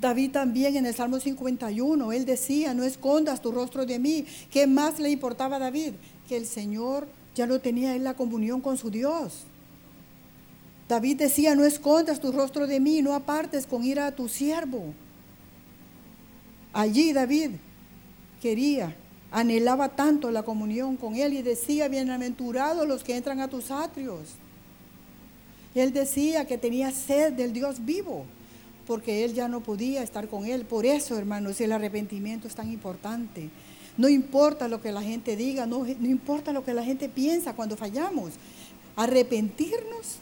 David 0.00 0.30
también 0.30 0.76
en 0.76 0.86
el 0.86 0.94
Salmo 0.94 1.20
51, 1.20 2.10
él 2.10 2.24
decía, 2.24 2.72
no 2.72 2.84
escondas 2.84 3.42
tu 3.42 3.52
rostro 3.52 3.84
de 3.84 3.98
mí. 3.98 4.24
¿Qué 4.50 4.66
más 4.66 4.98
le 4.98 5.10
importaba 5.10 5.56
a 5.56 5.58
David? 5.58 5.92
Que 6.26 6.38
el 6.38 6.46
Señor 6.46 7.06
ya 7.34 7.46
lo 7.46 7.60
tenía 7.60 7.94
en 7.94 8.02
la 8.02 8.14
comunión 8.14 8.62
con 8.62 8.78
su 8.78 8.90
Dios. 8.90 9.44
David 10.92 11.16
decía, 11.16 11.54
no 11.54 11.64
escondas 11.64 12.20
tu 12.20 12.32
rostro 12.32 12.66
de 12.66 12.78
mí, 12.78 13.00
no 13.00 13.14
apartes 13.14 13.66
con 13.66 13.82
ira 13.82 14.06
a 14.06 14.12
tu 14.12 14.28
siervo. 14.28 14.92
Allí 16.74 17.14
David 17.14 17.52
quería, 18.42 18.94
anhelaba 19.30 19.88
tanto 19.88 20.30
la 20.30 20.42
comunión 20.42 20.98
con 20.98 21.14
él 21.14 21.32
y 21.32 21.40
decía, 21.40 21.88
bienaventurados 21.88 22.86
los 22.86 23.04
que 23.04 23.16
entran 23.16 23.40
a 23.40 23.48
tus 23.48 23.70
atrios. 23.70 24.34
Él 25.74 25.94
decía 25.94 26.46
que 26.46 26.58
tenía 26.58 26.90
sed 26.90 27.32
del 27.32 27.54
Dios 27.54 27.86
vivo 27.86 28.26
porque 28.86 29.24
él 29.24 29.32
ya 29.32 29.48
no 29.48 29.62
podía 29.62 30.02
estar 30.02 30.28
con 30.28 30.44
él. 30.44 30.66
Por 30.66 30.84
eso, 30.84 31.16
hermanos, 31.16 31.58
el 31.62 31.72
arrepentimiento 31.72 32.46
es 32.46 32.54
tan 32.54 32.70
importante. 32.70 33.48
No 33.96 34.10
importa 34.10 34.68
lo 34.68 34.82
que 34.82 34.92
la 34.92 35.00
gente 35.00 35.36
diga, 35.36 35.64
no, 35.64 35.86
no 35.86 36.06
importa 36.06 36.52
lo 36.52 36.62
que 36.62 36.74
la 36.74 36.84
gente 36.84 37.08
piensa 37.08 37.54
cuando 37.54 37.78
fallamos. 37.78 38.32
Arrepentirnos 38.94 40.18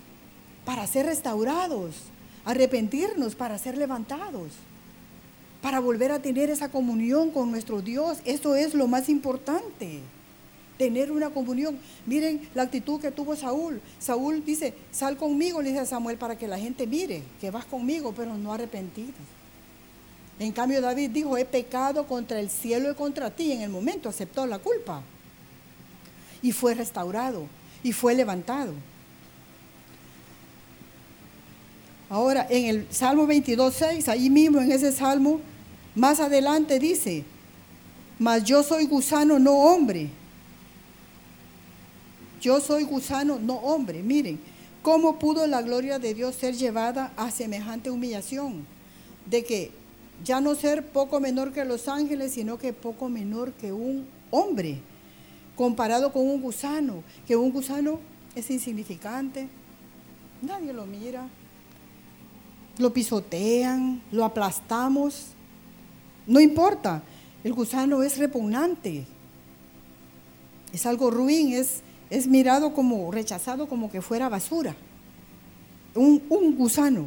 para 0.65 0.87
ser 0.87 1.07
restaurados, 1.07 1.97
arrepentirnos 2.45 3.35
para 3.35 3.59
ser 3.59 3.77
levantados, 3.77 4.53
para 5.63 5.81
volver 5.81 6.13
a 6.13 6.23
tener 6.23 6.51
esa 6.51 6.71
comunión 6.71 7.31
con 7.31 7.51
nuestro 7.51 7.83
Dios. 7.83 8.19
Eso 8.25 8.57
es 8.57 8.75
lo 8.75 8.89
más 8.89 9.09
importante 9.09 10.01
tener 10.81 11.13
una 11.13 11.29
comunión. 11.29 11.79
Miren 12.07 12.49
la 12.55 12.63
actitud 12.63 12.99
que 12.99 13.11
tuvo 13.11 13.37
Saúl. 13.37 13.83
Saúl 13.99 14.43
dice, 14.43 14.73
sal 14.91 15.19
conmigo, 15.19 15.61
le 15.61 15.69
dice 15.69 15.83
a 15.83 15.87
Samuel, 15.87 16.17
para 16.17 16.39
que 16.39 16.49
la 16.49 16.59
gente 16.59 16.87
mire 16.87 17.23
que 17.39 17.51
vas 17.51 17.67
conmigo, 17.67 18.15
pero 18.17 18.35
no 18.39 18.55
arrepentido. 18.55 19.13
En 20.39 20.53
cambio 20.53 20.81
David 20.81 21.11
dijo, 21.11 21.37
he 21.37 21.45
pecado 21.45 22.07
contra 22.07 22.41
el 22.41 22.49
cielo 22.49 22.91
y 22.91 22.95
contra 22.95 23.31
ti. 23.31 23.53
En 23.53 23.61
el 23.61 23.69
momento 23.69 24.09
aceptó 24.09 24.47
la 24.47 24.59
culpa. 24.59 25.03
Y 26.41 26.53
fue 26.53 26.73
restaurado 26.73 27.47
y 27.83 27.93
fue 27.93 28.15
levantado. 28.15 28.73
Ahora, 32.11 32.45
en 32.51 32.67
el 32.67 32.87
Salmo 32.91 33.25
22, 33.25 33.73
6, 33.73 34.09
ahí 34.09 34.29
mismo 34.29 34.61
en 34.61 34.73
ese 34.73 34.91
salmo, 34.91 35.41
más 35.95 36.19
adelante 36.19 36.81
dice, 36.81 37.25
mas 38.19 38.43
yo 38.43 38.65
soy 38.65 38.87
gusano, 38.87 39.39
no 39.39 39.53
hombre, 39.53 40.11
yo 42.41 42.61
soy 42.61 42.83
gusano, 42.83 43.39
no 43.39 43.55
hombre. 43.55 44.03
Miren, 44.03 44.41
¿cómo 44.83 45.21
pudo 45.21 45.47
la 45.47 45.63
gloria 45.63 46.01
de 46.01 46.15
Dios 46.15 46.35
ser 46.35 46.57
llevada 46.57 47.13
a 47.17 47.31
semejante 47.31 47.91
humillación? 47.93 48.67
De 49.27 49.45
que 49.45 49.71
ya 50.25 50.41
no 50.41 50.57
ser 50.57 50.85
poco 50.89 51.21
menor 51.21 51.53
que 51.53 51.65
los 51.65 51.87
ángeles, 51.87 52.33
sino 52.33 52.59
que 52.59 52.73
poco 52.73 53.09
menor 53.09 53.53
que 53.53 53.73
un 53.73 54.07
hombre, 54.33 54.81
comparado 55.55 56.13
con 56.13 56.27
un 56.27 56.43
gusano, 56.43 57.05
que 57.29 57.37
un 57.37 57.53
gusano 57.53 58.01
es 58.35 58.51
insignificante, 58.51 59.49
nadie 60.43 60.73
lo 60.73 60.87
mira, 60.87 61.29
lo 62.81 62.93
pisotean, 62.93 64.03
lo 64.11 64.25
aplastamos, 64.25 65.29
no 66.27 66.41
importa, 66.41 67.03
el 67.45 67.53
gusano 67.53 68.03
es 68.03 68.19
repugnante, 68.19 69.07
es 70.73 70.87
algo 70.87 71.11
ruin, 71.11 71.53
es 71.53 71.83
es 72.11 72.27
mirado 72.27 72.75
como 72.75 73.11
rechazado 73.13 73.69
como 73.69 73.91
que 73.91 74.03
fuera 74.03 74.29
basura, 74.29 74.75
un, 75.95 76.21
gusano. 76.57 77.07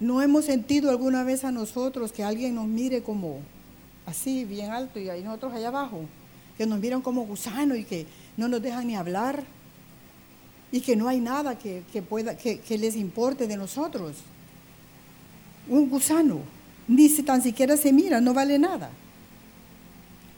¿No 0.00 0.22
hemos 0.22 0.44
sentido 0.44 0.90
alguna 0.90 1.24
vez 1.24 1.44
a 1.44 1.50
nosotros 1.50 2.12
que 2.12 2.22
alguien 2.22 2.54
nos 2.54 2.66
mire 2.66 3.02
como 3.02 3.40
así, 4.06 4.44
bien 4.44 4.70
alto, 4.70 5.00
y 5.00 5.08
hay 5.08 5.24
nosotros 5.24 5.52
allá 5.52 5.68
abajo? 5.68 6.02
Que 6.56 6.66
nos 6.66 6.78
miran 6.78 7.02
como 7.02 7.26
gusano 7.26 7.74
y 7.74 7.84
que 7.84 8.06
no 8.36 8.46
nos 8.46 8.62
dejan 8.62 8.86
ni 8.86 8.94
hablar 8.94 9.42
y 10.70 10.80
que 10.80 10.96
no 10.96 11.08
hay 11.08 11.20
nada 11.20 11.58
que, 11.58 11.82
pueda, 12.08 12.36
que, 12.36 12.60
que, 12.60 12.78
les 12.78 12.96
importe 12.96 13.46
de 13.46 13.56
nosotros. 13.56 14.16
Un 15.68 15.88
gusano, 15.88 16.40
ni 16.86 17.08
si 17.08 17.22
tan 17.22 17.42
siquiera 17.42 17.76
se 17.76 17.92
mira, 17.92 18.20
no 18.20 18.34
vale 18.34 18.58
nada. 18.58 18.90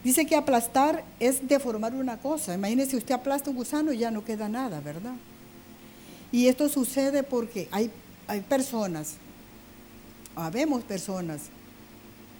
Dice 0.03 0.25
que 0.25 0.35
aplastar 0.35 1.03
es 1.19 1.47
deformar 1.47 1.93
una 1.93 2.17
cosa. 2.17 2.53
Imagínese, 2.53 2.97
usted 2.97 3.13
aplasta 3.13 3.49
un 3.49 3.55
gusano 3.55 3.93
y 3.93 3.99
ya 3.99 4.09
no 4.09 4.25
queda 4.25 4.49
nada, 4.49 4.79
¿verdad? 4.79 5.13
Y 6.31 6.47
esto 6.47 6.69
sucede 6.69 7.23
porque 7.23 7.67
hay, 7.71 7.91
hay 8.27 8.41
personas, 8.41 9.15
habemos 10.35 10.83
personas, 10.83 11.41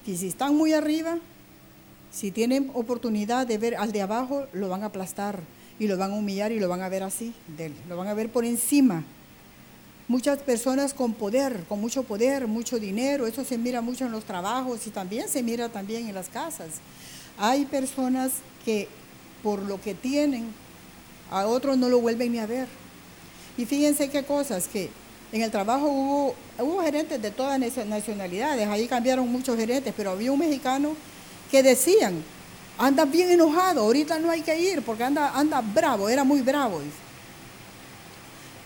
que 0.05 0.15
si 0.15 0.27
están 0.27 0.55
muy 0.55 0.73
arriba, 0.73 1.17
si 2.11 2.31
tienen 2.31 2.71
oportunidad 2.73 3.45
de 3.45 3.57
ver 3.57 3.75
al 3.75 3.91
de 3.91 4.01
abajo, 4.01 4.47
lo 4.53 4.69
van 4.69 4.83
a 4.83 4.87
aplastar 4.87 5.41
y 5.81 5.87
lo 5.87 5.97
van 5.97 6.11
a 6.11 6.13
humillar 6.13 6.51
y 6.51 6.59
lo 6.59 6.69
van 6.69 6.83
a 6.83 6.89
ver 6.89 7.01
así, 7.01 7.33
lo 7.89 7.97
van 7.97 8.07
a 8.07 8.13
ver 8.13 8.29
por 8.29 8.45
encima. 8.45 9.03
muchas 10.07 10.37
personas 10.37 10.93
con 10.93 11.13
poder, 11.13 11.63
con 11.67 11.81
mucho 11.81 12.03
poder, 12.03 12.45
mucho 12.45 12.77
dinero. 12.77 13.25
Eso 13.25 13.43
se 13.43 13.57
mira 13.57 13.81
mucho 13.81 14.05
en 14.05 14.11
los 14.11 14.23
trabajos 14.23 14.85
y 14.85 14.91
también 14.91 15.27
se 15.27 15.41
mira 15.41 15.69
también 15.69 16.07
en 16.07 16.13
las 16.13 16.29
casas. 16.29 16.67
Hay 17.35 17.65
personas 17.65 18.31
que 18.63 18.89
por 19.41 19.59
lo 19.63 19.81
que 19.81 19.95
tienen, 19.95 20.53
a 21.31 21.47
otros 21.47 21.75
no 21.79 21.89
lo 21.89 21.99
vuelven 21.99 22.33
ni 22.33 22.37
a 22.37 22.45
ver. 22.45 22.67
Y 23.57 23.65
fíjense 23.65 24.07
qué 24.11 24.21
cosas, 24.21 24.67
que 24.67 24.91
en 25.31 25.41
el 25.41 25.49
trabajo 25.49 25.87
hubo, 25.87 26.35
hubo 26.59 26.83
gerentes 26.83 27.19
de 27.19 27.31
todas 27.31 27.59
nacionalidades, 27.59 28.67
ahí 28.67 28.87
cambiaron 28.87 29.27
muchos 29.31 29.57
gerentes, 29.57 29.95
pero 29.97 30.11
había 30.11 30.31
un 30.31 30.37
mexicano 30.37 30.95
que 31.49 31.63
decían, 31.63 32.21
anda 32.81 33.05
bien 33.05 33.29
enojado, 33.29 33.81
ahorita 33.81 34.17
no 34.17 34.31
hay 34.31 34.41
que 34.41 34.59
ir 34.59 34.81
porque 34.81 35.03
anda, 35.03 35.37
anda 35.37 35.61
bravo, 35.61 36.09
era 36.09 36.23
muy 36.23 36.41
bravo. 36.41 36.81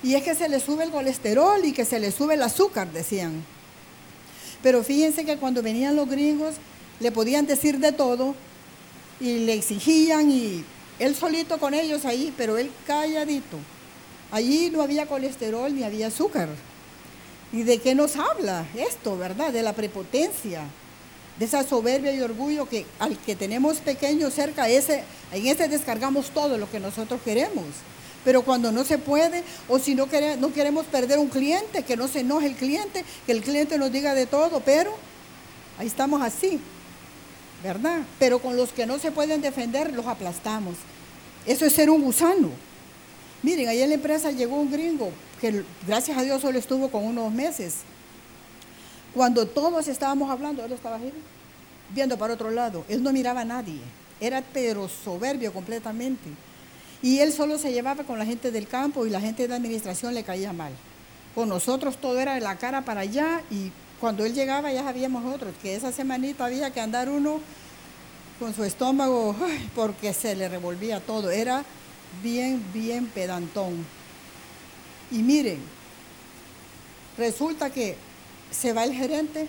Y 0.01 0.15
es 0.15 0.23
que 0.23 0.35
se 0.35 0.47
le 0.47 0.61
sube 0.61 0.85
el 0.85 0.91
colesterol 0.91 1.65
y 1.65 1.73
que 1.73 1.83
se 1.83 1.99
le 1.99 2.11
sube 2.11 2.35
el 2.35 2.41
azúcar, 2.41 2.89
decían. 2.93 3.43
Pero 4.63 4.83
fíjense 4.83 5.25
que 5.25 5.35
cuando 5.35 5.61
venían 5.61 5.97
los 5.97 6.09
gringos 6.09 6.55
le 7.01 7.11
podían 7.11 7.45
decir 7.45 7.79
de 7.79 7.91
todo 7.91 8.35
y 9.19 9.39
le 9.39 9.53
exigían 9.53 10.31
y 10.31 10.63
él 10.97 11.13
solito 11.13 11.57
con 11.57 11.73
ellos 11.73 12.05
ahí, 12.05 12.33
pero 12.37 12.57
él 12.57 12.71
calladito. 12.87 13.57
Allí 14.31 14.69
no 14.69 14.81
había 14.81 15.07
colesterol 15.07 15.75
ni 15.75 15.83
había 15.83 16.07
azúcar. 16.07 16.47
¿Y 17.51 17.63
de 17.63 17.79
qué 17.79 17.95
nos 17.95 18.15
habla 18.15 18.65
esto, 18.75 19.17
verdad? 19.17 19.51
De 19.51 19.61
la 19.61 19.73
prepotencia, 19.73 20.63
de 21.39 21.45
esa 21.45 21.63
soberbia 21.63 22.13
y 22.13 22.21
orgullo 22.21 22.67
que 22.67 22.85
al 22.99 23.17
que 23.17 23.35
tenemos 23.35 23.77
pequeño 23.77 24.29
cerca, 24.29 24.69
ese, 24.69 25.03
en 25.31 25.47
ese 25.47 25.67
descargamos 25.67 26.29
todo 26.29 26.57
lo 26.57 26.69
que 26.69 26.79
nosotros 26.79 27.19
queremos. 27.23 27.65
Pero 28.23 28.41
cuando 28.41 28.71
no 28.71 28.83
se 28.83 28.97
puede, 28.97 29.43
o 29.67 29.77
si 29.77 29.93
no, 29.93 30.07
queremos, 30.09 30.39
no 30.39 30.53
queremos 30.53 30.85
perder 30.87 31.19
un 31.19 31.27
cliente, 31.27 31.83
que 31.83 31.95
no 31.95 32.07
se 32.07 32.21
enoje 32.21 32.47
el 32.47 32.55
cliente, 32.55 33.05
que 33.25 33.31
el 33.31 33.41
cliente 33.41 33.77
nos 33.77 33.91
diga 33.91 34.15
de 34.15 34.25
todo, 34.25 34.61
pero 34.61 34.95
ahí 35.77 35.85
estamos 35.85 36.21
así, 36.21 36.59
¿verdad? 37.61 38.01
Pero 38.17 38.39
con 38.39 38.55
los 38.57 38.71
que 38.71 38.85
no 38.85 38.97
se 38.97 39.11
pueden 39.11 39.41
defender, 39.41 39.93
los 39.93 40.07
aplastamos. 40.07 40.75
Eso 41.45 41.65
es 41.65 41.73
ser 41.73 41.89
un 41.89 42.01
gusano. 42.01 42.49
Miren, 43.43 43.67
ahí 43.67 43.81
en 43.81 43.89
la 43.89 43.95
empresa 43.95 44.31
llegó 44.31 44.59
un 44.59 44.71
gringo, 44.71 45.11
que 45.39 45.63
gracias 45.85 46.17
a 46.17 46.23
Dios 46.23 46.41
solo 46.41 46.57
estuvo 46.57 46.89
con 46.89 47.05
unos 47.05 47.31
meses. 47.31 47.75
Cuando 49.15 49.47
todos 49.47 49.87
estábamos 49.87 50.29
hablando, 50.29 50.65
él 50.65 50.73
estaba 50.73 50.97
ahí, 50.97 51.13
viendo 51.91 52.17
para 52.17 52.33
otro 52.33 52.51
lado. 52.51 52.83
Él 52.89 53.01
no 53.01 53.13
miraba 53.13 53.41
a 53.41 53.45
nadie. 53.45 53.79
Era 54.19 54.43
pero 54.53 54.89
soberbio 54.89 55.53
completamente. 55.53 56.29
Y 57.01 57.19
él 57.19 57.31
solo 57.31 57.57
se 57.57 57.71
llevaba 57.71 58.03
con 58.03 58.19
la 58.19 58.25
gente 58.25 58.51
del 58.51 58.67
campo 58.67 59.05
y 59.05 59.09
la 59.09 59.21
gente 59.21 59.43
de 59.43 59.49
la 59.49 59.55
administración 59.55 60.13
le 60.13 60.23
caía 60.23 60.51
mal. 60.51 60.73
Con 61.33 61.47
nosotros 61.47 61.95
todo 61.95 62.19
era 62.19 62.35
de 62.35 62.41
la 62.41 62.57
cara 62.57 62.83
para 62.83 63.01
allá 63.01 63.41
y 63.49 63.71
cuando 64.01 64.25
él 64.25 64.33
llegaba 64.33 64.71
ya 64.73 64.83
sabíamos 64.83 65.33
otros 65.33 65.53
que 65.61 65.75
esa 65.75 65.93
semanita 65.93 66.45
había 66.45 66.71
que 66.71 66.81
andar 66.81 67.07
uno 67.09 67.39
con 68.37 68.53
su 68.53 68.65
estómago 68.65 69.33
porque 69.75 70.13
se 70.13 70.35
le 70.35 70.49
revolvía 70.49 70.99
todo. 70.99 71.31
Era 71.31 71.63
bien, 72.21 72.61
bien 72.73 73.05
pedantón. 73.07 73.85
Y 75.09 75.19
miren, 75.19 75.59
resulta 77.17 77.69
que 77.69 77.95
se 78.51 78.73
va 78.73 78.83
el 78.83 78.93
gerente 78.93 79.47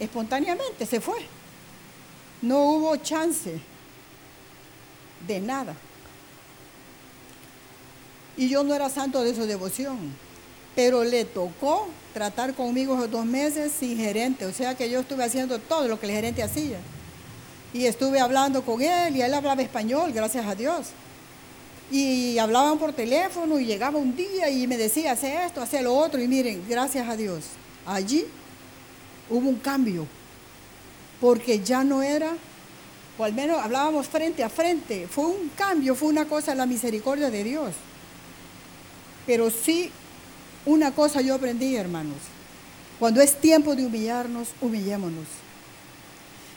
espontáneamente, 0.00 0.86
se 0.86 1.00
fue. 1.00 1.18
No 2.42 2.60
hubo 2.62 2.96
chance 2.96 3.58
de 5.26 5.40
nada. 5.40 5.74
Y 8.36 8.48
yo 8.48 8.62
no 8.62 8.74
era 8.74 8.90
santo 8.90 9.22
de 9.22 9.34
su 9.34 9.46
devoción, 9.46 9.96
pero 10.74 11.04
le 11.04 11.24
tocó 11.24 11.88
tratar 12.12 12.54
conmigo 12.54 12.94
esos 12.94 13.10
dos 13.10 13.24
meses 13.24 13.72
sin 13.78 13.96
gerente, 13.96 14.44
o 14.44 14.52
sea 14.52 14.74
que 14.74 14.90
yo 14.90 15.00
estuve 15.00 15.24
haciendo 15.24 15.58
todo 15.58 15.88
lo 15.88 15.98
que 15.98 16.06
el 16.06 16.12
gerente 16.12 16.42
hacía. 16.42 16.78
Y 17.72 17.86
estuve 17.86 18.20
hablando 18.20 18.62
con 18.62 18.80
él 18.80 19.16
y 19.16 19.22
él 19.22 19.34
hablaba 19.34 19.62
español, 19.62 20.12
gracias 20.12 20.46
a 20.46 20.54
Dios. 20.54 20.88
Y 21.90 22.38
hablaban 22.38 22.78
por 22.78 22.92
teléfono 22.92 23.58
y 23.58 23.66
llegaba 23.66 23.98
un 23.98 24.16
día 24.16 24.48
y 24.50 24.66
me 24.66 24.76
decía, 24.76 25.12
hace 25.12 25.44
esto, 25.44 25.62
hace 25.62 25.82
lo 25.82 25.94
otro. 25.94 26.20
Y 26.20 26.26
miren, 26.26 26.64
gracias 26.68 27.08
a 27.08 27.16
Dios, 27.16 27.44
allí 27.86 28.26
hubo 29.30 29.48
un 29.48 29.56
cambio, 29.56 30.06
porque 31.20 31.60
ya 31.60 31.84
no 31.84 32.02
era, 32.02 32.32
o 33.18 33.24
al 33.24 33.32
menos 33.32 33.58
hablábamos 33.58 34.06
frente 34.06 34.44
a 34.44 34.48
frente, 34.48 35.08
fue 35.08 35.26
un 35.26 35.50
cambio, 35.56 35.94
fue 35.94 36.08
una 36.08 36.26
cosa, 36.26 36.54
la 36.54 36.66
misericordia 36.66 37.30
de 37.30 37.44
Dios. 37.44 37.72
Pero 39.26 39.50
sí, 39.50 39.90
una 40.64 40.92
cosa 40.92 41.20
yo 41.20 41.34
aprendí, 41.34 41.74
hermanos. 41.74 42.18
Cuando 42.98 43.20
es 43.20 43.40
tiempo 43.40 43.74
de 43.74 43.86
humillarnos, 43.86 44.48
humillémonos. 44.60 45.26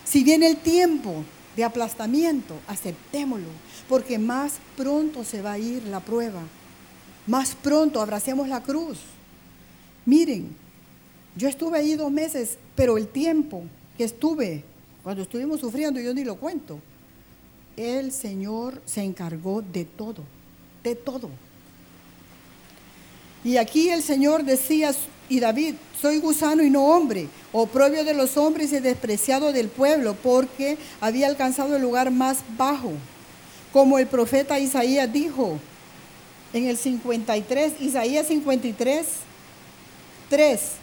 Si 0.05 0.23
viene 0.23 0.47
el 0.47 0.57
tiempo 0.57 1.23
de 1.55 1.63
aplastamiento, 1.63 2.55
aceptémoslo, 2.67 3.49
porque 3.87 4.17
más 4.17 4.53
pronto 4.77 5.23
se 5.23 5.41
va 5.41 5.53
a 5.53 5.59
ir 5.59 5.83
la 5.83 5.99
prueba. 5.99 6.41
Más 7.27 7.55
pronto 7.55 8.01
abracemos 8.01 8.47
la 8.47 8.61
cruz. 8.61 8.99
Miren, 10.05 10.55
yo 11.35 11.47
estuve 11.47 11.77
ahí 11.77 11.95
dos 11.95 12.11
meses, 12.11 12.57
pero 12.75 12.97
el 12.97 13.07
tiempo 13.07 13.63
que 13.97 14.03
estuve, 14.03 14.63
cuando 15.03 15.23
estuvimos 15.23 15.59
sufriendo, 15.59 15.99
yo 15.99 16.13
ni 16.13 16.23
lo 16.23 16.35
cuento, 16.35 16.79
el 17.77 18.11
Señor 18.11 18.81
se 18.85 19.01
encargó 19.03 19.61
de 19.61 19.85
todo, 19.85 20.23
de 20.83 20.95
todo. 20.95 21.29
Y 23.43 23.57
aquí 23.57 23.89
el 23.89 24.03
Señor 24.03 24.43
decía, 24.43 24.93
y 25.29 25.39
David, 25.39 25.75
soy 26.01 26.19
gusano 26.19 26.63
y 26.63 26.69
no 26.69 26.85
hombre, 26.85 27.29
oprobio 27.53 28.03
de 28.03 28.13
los 28.13 28.35
hombres 28.35 28.73
y 28.73 28.79
despreciado 28.79 29.53
del 29.53 29.69
pueblo, 29.69 30.15
porque 30.21 30.77
había 30.99 31.27
alcanzado 31.27 31.75
el 31.75 31.81
lugar 31.81 32.11
más 32.11 32.39
bajo. 32.57 32.91
Como 33.71 33.99
el 33.99 34.07
profeta 34.07 34.59
Isaías 34.59 35.11
dijo 35.11 35.59
en 36.51 36.65
el 36.65 36.77
53, 36.77 37.79
Isaías 37.79 38.27
53, 38.27 39.05
3. 40.29 40.78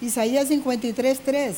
Isaías 0.00 0.48
53, 0.48 1.20
3 1.24 1.56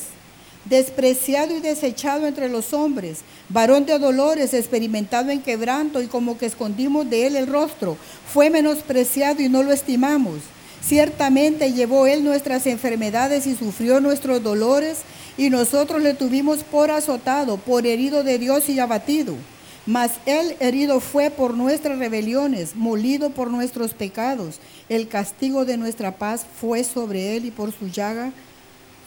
despreciado 0.65 1.55
y 1.55 1.61
desechado 1.61 2.27
entre 2.27 2.49
los 2.49 2.73
hombres, 2.73 3.19
varón 3.49 3.85
de 3.85 3.97
dolores, 3.97 4.53
experimentado 4.53 5.31
en 5.31 5.41
quebranto 5.41 6.01
y 6.01 6.07
como 6.07 6.37
que 6.37 6.45
escondimos 6.45 7.09
de 7.09 7.27
él 7.27 7.35
el 7.35 7.47
rostro, 7.47 7.97
fue 8.31 8.49
menospreciado 8.49 9.41
y 9.41 9.49
no 9.49 9.63
lo 9.63 9.71
estimamos. 9.71 10.39
Ciertamente 10.81 11.73
llevó 11.73 12.07
él 12.07 12.23
nuestras 12.23 12.67
enfermedades 12.67 13.47
y 13.47 13.55
sufrió 13.55 13.99
nuestros 13.99 14.43
dolores, 14.43 14.99
y 15.37 15.49
nosotros 15.49 16.01
le 16.01 16.13
tuvimos 16.13 16.63
por 16.63 16.91
azotado, 16.91 17.57
por 17.57 17.87
herido 17.87 18.23
de 18.23 18.37
Dios 18.37 18.67
y 18.67 18.79
abatido. 18.79 19.35
Mas 19.85 20.11
él 20.25 20.55
herido 20.59 20.99
fue 20.99 21.29
por 21.29 21.55
nuestras 21.55 21.97
rebeliones, 21.97 22.75
molido 22.75 23.31
por 23.31 23.49
nuestros 23.49 23.93
pecados. 23.93 24.59
El 24.87 25.07
castigo 25.07 25.65
de 25.65 25.77
nuestra 25.77 26.17
paz 26.17 26.45
fue 26.59 26.83
sobre 26.83 27.35
él 27.35 27.45
y 27.45 27.51
por 27.51 27.71
su 27.71 27.87
llaga 27.87 28.31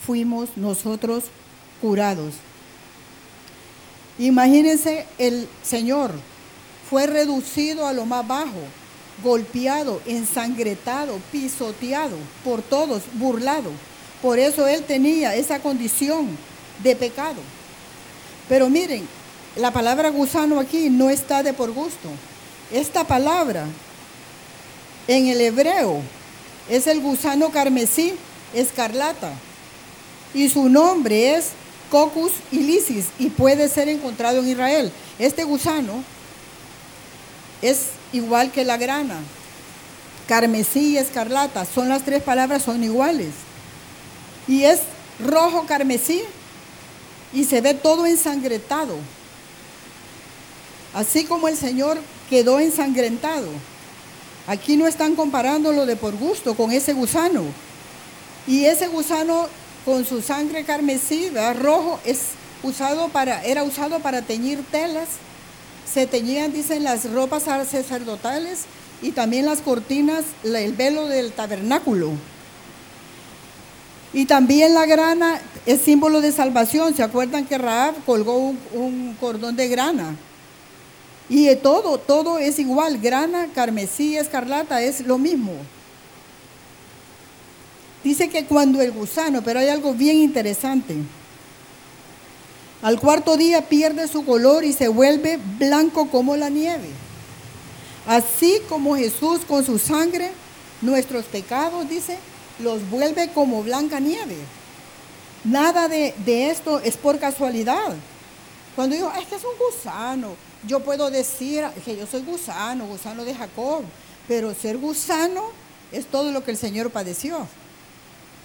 fuimos 0.04 0.56
nosotros 0.56 1.24
curados. 1.80 2.35
Imagínense, 4.18 5.06
el 5.18 5.48
Señor 5.62 6.12
fue 6.88 7.06
reducido 7.06 7.87
a 7.87 7.92
lo 7.92 8.04
más 8.04 8.26
bajo, 8.26 8.61
golpeado, 9.22 10.00
ensangretado, 10.06 11.18
pisoteado 11.30 12.16
por 12.44 12.61
todos, 12.62 13.02
burlado. 13.14 13.70
Por 14.20 14.38
eso 14.38 14.66
Él 14.66 14.85
tenía 14.85 15.35
esa 15.35 15.60
condición 15.60 16.29
de 16.83 16.94
pecado. 16.94 17.40
Pero 18.48 18.68
miren, 18.68 19.08
la 19.57 19.71
palabra 19.71 20.11
gusano 20.11 20.59
aquí 20.59 20.88
no 20.88 21.11
está 21.11 21.42
de 21.42 21.53
por 21.53 21.73
gusto. 21.73 22.09
Esta 22.73 23.05
palabra 23.05 23.67
en 25.07 25.27
el 25.27 25.40
hebreo 25.40 26.00
es 26.71 26.87
el 26.87 27.00
gusano 27.00 27.50
carmesí, 27.50 28.15
escarlata. 28.55 29.33
Y 30.35 30.48
su 30.48 30.69
nombre 30.69 31.37
es 31.37 31.50
Cocus 31.90 32.33
ilicis 32.50 33.07
y 33.19 33.29
puede 33.29 33.69
ser 33.69 33.88
encontrado 33.88 34.38
en 34.38 34.48
Israel. 34.48 34.90
Este 35.19 35.44
gusano 35.44 36.03
es 37.61 37.88
igual 38.13 38.50
que 38.50 38.65
la 38.65 38.79
grana. 38.79 39.21
Carmesí 40.27 40.92
y 40.92 40.98
escarlata, 40.98 41.67
son 41.67 41.90
las 41.90 42.05
tres 42.05 42.23
palabras, 42.23 42.63
son 42.63 42.83
iguales. 42.83 43.33
Y 44.48 44.65
es 44.65 44.81
rojo 45.21 45.67
carmesí 45.67 46.23
y 47.35 47.44
se 47.44 47.61
ve 47.61 47.75
todo 47.75 48.07
ensangrentado. 48.07 48.96
Así 50.95 51.25
como 51.25 51.49
el 51.49 51.57
Señor 51.57 51.99
quedó 52.29 52.61
ensangrentado. 52.61 53.49
Aquí 54.47 54.77
no 54.77 54.87
están 54.87 55.15
comparándolo 55.15 55.87
de 55.87 55.97
por 55.97 56.17
gusto 56.17 56.55
con 56.55 56.73
ese 56.73 56.93
gusano. 56.93 57.43
Y 58.47 58.65
ese 58.65 58.88
gusano 58.88 59.49
con 59.85 60.05
su 60.05 60.21
sangre 60.21 60.65
carmesí, 60.65 61.31
rojo, 61.59 61.99
es 62.05 62.21
usado 62.63 63.09
para, 63.09 63.43
era 63.45 63.63
usado 63.63 64.01
para 64.01 64.23
teñir 64.23 64.65
telas 64.71 65.09
se 65.93 66.07
teñían, 66.07 66.53
dicen, 66.53 66.85
las 66.85 67.11
ropas 67.11 67.43
sacerdotales 67.43 68.61
y 69.03 69.13
también 69.13 69.47
las 69.47 69.61
cortinas, 69.61 70.25
el 70.43 70.73
velo 70.73 71.07
del 71.07 71.33
tabernáculo. 71.33 72.13
Y 74.15 74.27
también 74.27 74.75
la 74.75 74.87
grana 74.87 75.40
es 75.67 75.83
símbolo 75.83 76.21
de 76.21 76.33
salvación. 76.33 76.95
¿Se 76.95 77.03
acuerdan 77.03 77.47
que 77.47 77.59
Raab 77.59 77.95
colgó 78.05 78.37
un, 78.73 79.17
cordón 79.21 79.57
de 79.57 79.69
grana? 79.69 80.17
Y 81.29 81.54
todo, 81.56 81.98
todo 81.98 82.38
es 82.38 82.58
igual. 82.58 82.98
Grana, 82.98 83.48
carmesí, 83.54 84.16
escarlata, 84.16 84.83
es 84.83 85.00
lo 85.00 85.18
mismo. 85.18 85.52
Dice 88.04 88.29
que 88.29 88.44
cuando 88.44 88.81
el 88.81 88.92
gusano, 88.92 89.42
pero 89.42 89.60
hay 89.60 89.68
algo 89.68 89.94
bien 89.94 90.16
interesante. 90.16 90.96
Al 92.83 92.98
cuarto 92.98 93.37
día 93.37 93.68
pierde 93.68 94.08
su 94.08 94.25
color 94.25 94.64
y 94.64 94.73
se 94.73 94.88
vuelve 94.88 95.38
blanco 95.58 96.08
como 96.10 96.37
la 96.37 96.48
nieve. 96.48 96.88
Así 98.06 98.60
como 98.68 98.96
Jesús 98.96 99.42
con 99.46 99.64
su 99.64 99.79
sangre, 99.79 100.33
nuestros 100.81 101.25
pecados, 101.27 101.88
dice, 101.88 102.18
los 102.58 102.88
vuelve 102.90 103.29
como 103.29 103.62
blanca 103.62 104.00
nieve. 104.00 104.37
Nada 105.44 105.88
de, 105.88 106.14
esto 106.50 106.81
es 106.81 106.96
por 106.96 107.18
casualidad. 107.18 107.94
Cuando 108.75 108.96
digo, 108.96 109.12
es 109.20 109.27
que 109.27 109.35
es 109.35 109.44
un 109.44 109.58
gusano, 109.58 110.35
yo 110.66 110.81
puedo 110.81 111.10
decir 111.10 111.64
que 111.85 111.96
yo 111.96 112.06
soy 112.06 112.23
gusano, 112.23 112.87
gusano 112.87 113.25
de 113.25 113.35
Jacob, 113.35 113.83
pero 114.27 114.54
ser 114.54 114.79
gusano 114.79 115.42
es 115.90 116.06
todo 116.06 116.33
lo 116.33 116.42
que 116.42 116.52
el 116.52 116.56
Señor 116.56 116.90
padeció, 116.90 117.46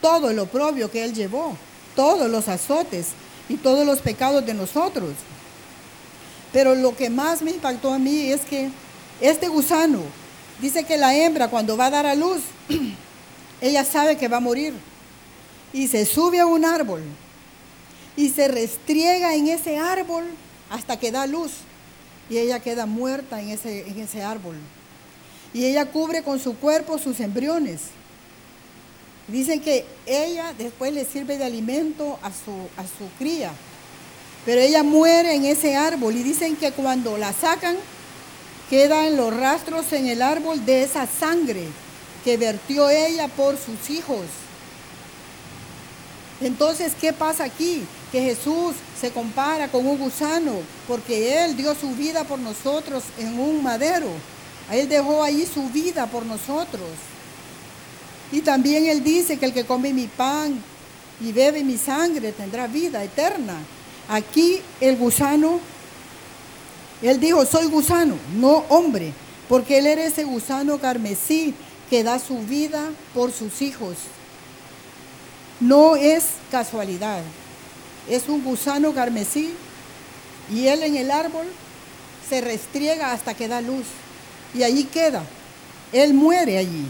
todo 0.01 0.33
lo 0.33 0.47
propio 0.47 0.91
que 0.91 1.03
Él 1.03 1.13
llevó, 1.13 1.55
todos 1.95 2.29
los 2.29 2.49
azotes 2.49 3.07
y 3.47 3.55
todos 3.55 3.85
los 3.85 3.99
pecados 3.99 4.45
de 4.45 4.53
nosotros. 4.53 5.11
Pero 6.51 6.75
lo 6.75 6.95
que 6.95 7.09
más 7.09 7.41
me 7.41 7.51
impactó 7.51 7.93
a 7.93 7.99
mí 7.99 8.31
es 8.31 8.41
que 8.41 8.69
este 9.21 9.47
gusano 9.47 10.01
dice 10.59 10.83
que 10.83 10.97
la 10.97 11.15
hembra 11.15 11.47
cuando 11.47 11.77
va 11.77 11.85
a 11.85 11.91
dar 11.91 12.05
a 12.05 12.15
luz, 12.15 12.41
ella 13.61 13.85
sabe 13.85 14.17
que 14.17 14.27
va 14.27 14.37
a 14.37 14.41
morir 14.41 14.73
y 15.71 15.87
se 15.87 16.05
sube 16.05 16.39
a 16.39 16.45
un 16.45 16.65
árbol 16.65 17.01
y 18.17 18.29
se 18.29 18.49
restriega 18.49 19.35
en 19.35 19.47
ese 19.47 19.77
árbol 19.77 20.25
hasta 20.69 20.99
que 20.99 21.11
da 21.11 21.25
luz 21.27 21.51
y 22.29 22.37
ella 22.37 22.59
queda 22.59 22.85
muerta 22.85 23.39
en 23.39 23.49
ese, 23.49 23.87
en 23.87 23.99
ese 23.99 24.23
árbol. 24.23 24.55
Y 25.53 25.65
ella 25.65 25.85
cubre 25.85 26.23
con 26.23 26.39
su 26.39 26.57
cuerpo 26.57 26.97
sus 26.97 27.21
embriones. 27.21 27.83
Dicen 29.27 29.61
que 29.61 29.85
ella 30.05 30.53
después 30.57 30.93
le 30.93 31.05
sirve 31.05 31.37
de 31.37 31.45
alimento 31.45 32.19
a 32.21 32.31
su, 32.31 32.51
a 32.75 32.83
su 32.83 33.07
cría, 33.17 33.51
pero 34.45 34.61
ella 34.61 34.83
muere 34.83 35.35
en 35.35 35.45
ese 35.45 35.75
árbol 35.75 36.15
y 36.15 36.23
dicen 36.23 36.55
que 36.55 36.71
cuando 36.71 37.17
la 37.17 37.33
sacan, 37.33 37.77
quedan 38.69 39.15
los 39.15 39.33
rastros 39.33 39.93
en 39.93 40.07
el 40.07 40.21
árbol 40.21 40.65
de 40.65 40.83
esa 40.83 41.07
sangre 41.07 41.65
que 42.23 42.35
vertió 42.35 42.89
ella 42.89 43.27
por 43.27 43.57
sus 43.57 43.89
hijos. 43.89 44.25
Entonces, 46.41 46.93
¿qué 46.99 47.13
pasa 47.13 47.45
aquí? 47.45 47.85
Que 48.11 48.21
Jesús 48.21 48.75
se 48.99 49.11
compara 49.11 49.67
con 49.67 49.85
un 49.85 49.97
gusano, 49.97 50.53
porque 50.87 51.43
Él 51.43 51.57
dio 51.57 51.75
su 51.75 51.89
vida 51.91 52.23
por 52.23 52.39
nosotros 52.39 53.03
en 53.17 53.39
un 53.39 53.61
madero. 53.61 54.07
Él 54.71 54.87
dejó 54.89 55.23
ahí 55.23 55.45
su 55.45 55.69
vida 55.69 56.07
por 56.07 56.25
nosotros. 56.25 56.89
Y 58.31 58.41
también 58.41 58.87
Él 58.87 59.03
dice 59.03 59.37
que 59.37 59.45
el 59.45 59.53
que 59.53 59.65
come 59.65 59.93
mi 59.93 60.07
pan 60.07 60.61
y 61.21 61.31
bebe 61.31 61.63
mi 61.63 61.77
sangre 61.77 62.31
tendrá 62.31 62.67
vida 62.67 63.03
eterna. 63.03 63.55
Aquí 64.09 64.61
el 64.79 64.97
gusano, 64.97 65.59
Él 67.01 67.19
dijo, 67.19 67.45
soy 67.45 67.67
gusano, 67.67 68.15
no 68.35 68.63
hombre, 68.69 69.13
porque 69.49 69.79
Él 69.79 69.87
era 69.87 70.05
ese 70.05 70.23
gusano 70.23 70.79
carmesí 70.79 71.53
que 71.89 72.03
da 72.03 72.19
su 72.19 72.39
vida 72.39 72.89
por 73.13 73.31
sus 73.31 73.61
hijos. 73.61 73.95
No 75.59 75.95
es 75.95 76.25
casualidad, 76.51 77.21
es 78.09 78.27
un 78.29 78.43
gusano 78.43 78.93
carmesí 78.93 79.53
y 80.51 80.67
él 80.67 80.83
en 80.83 80.95
el 80.95 81.11
árbol 81.11 81.45
se 82.29 82.41
restriega 82.41 83.11
hasta 83.11 83.33
que 83.33 83.47
da 83.47 83.61
luz 83.61 83.85
y 84.53 84.63
allí 84.63 84.85
queda. 84.85 85.23
Él 85.91 86.13
muere 86.13 86.57
allí. 86.57 86.85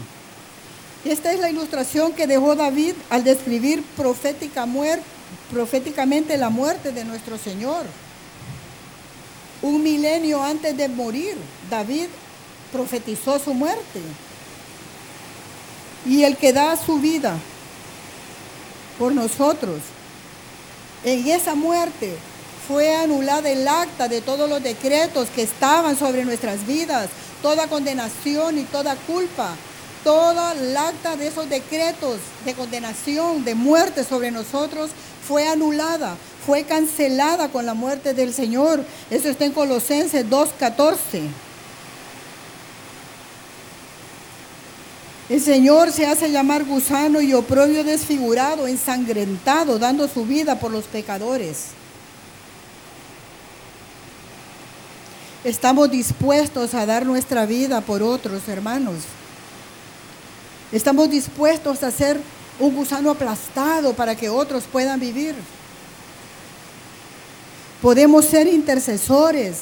Esta 1.04 1.32
es 1.32 1.40
la 1.40 1.50
ilustración 1.50 2.12
que 2.12 2.26
dejó 2.26 2.56
David 2.56 2.94
al 3.10 3.24
describir 3.24 3.82
profética 3.96 4.66
proféticamente 5.50 6.36
la 6.36 6.50
muerte 6.50 6.92
de 6.92 7.04
nuestro 7.04 7.38
Señor. 7.38 7.86
Un 9.62 9.82
milenio 9.82 10.42
antes 10.42 10.76
de 10.76 10.88
morir, 10.88 11.36
David 11.70 12.06
profetizó 12.72 13.38
su 13.38 13.54
muerte 13.54 14.00
y 16.06 16.22
el 16.24 16.36
que 16.36 16.52
da 16.52 16.76
su 16.76 16.98
vida 16.98 17.36
por 18.98 19.12
nosotros. 19.12 19.80
En 21.04 21.28
esa 21.28 21.54
muerte 21.54 22.16
fue 22.66 22.94
anulada 22.94 23.48
el 23.48 23.66
acta 23.66 24.08
de 24.08 24.20
todos 24.20 24.48
los 24.48 24.62
decretos 24.62 25.28
que 25.34 25.42
estaban 25.42 25.96
sobre 25.96 26.24
nuestras 26.24 26.66
vidas, 26.66 27.08
toda 27.40 27.68
condenación 27.68 28.58
y 28.58 28.64
toda 28.64 28.96
culpa, 29.06 29.54
toda 30.02 30.52
el 30.52 30.76
acta 30.76 31.16
de 31.16 31.28
esos 31.28 31.48
decretos 31.48 32.18
de 32.44 32.54
condenación, 32.54 33.44
de 33.44 33.54
muerte 33.54 34.04
sobre 34.04 34.30
nosotros, 34.30 34.90
fue 35.26 35.46
anulada, 35.46 36.16
fue 36.46 36.64
cancelada 36.64 37.48
con 37.48 37.64
la 37.64 37.74
muerte 37.74 38.12
del 38.12 38.34
Señor. 38.34 38.84
Eso 39.10 39.28
está 39.28 39.44
en 39.44 39.52
Colosenses 39.52 40.26
2.14. 40.28 41.47
El 45.28 45.42
Señor 45.42 45.92
se 45.92 46.06
hace 46.06 46.30
llamar 46.30 46.64
gusano 46.64 47.20
y 47.20 47.34
oprobio 47.34 47.84
desfigurado, 47.84 48.66
ensangrentado, 48.66 49.78
dando 49.78 50.08
su 50.08 50.24
vida 50.24 50.58
por 50.58 50.70
los 50.70 50.86
pecadores. 50.86 51.66
Estamos 55.44 55.90
dispuestos 55.90 56.72
a 56.72 56.86
dar 56.86 57.04
nuestra 57.04 57.44
vida 57.44 57.82
por 57.82 58.02
otros, 58.02 58.48
hermanos. 58.48 58.96
Estamos 60.72 61.10
dispuestos 61.10 61.82
a 61.82 61.90
ser 61.90 62.18
un 62.58 62.74
gusano 62.74 63.10
aplastado 63.10 63.92
para 63.92 64.16
que 64.16 64.30
otros 64.30 64.64
puedan 64.64 64.98
vivir. 64.98 65.34
Podemos 67.82 68.24
ser 68.24 68.46
intercesores, 68.46 69.58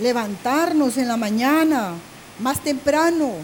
levantarnos 0.00 0.96
en 0.96 1.08
la 1.08 1.16
mañana, 1.16 1.94
más 2.38 2.60
temprano, 2.60 3.34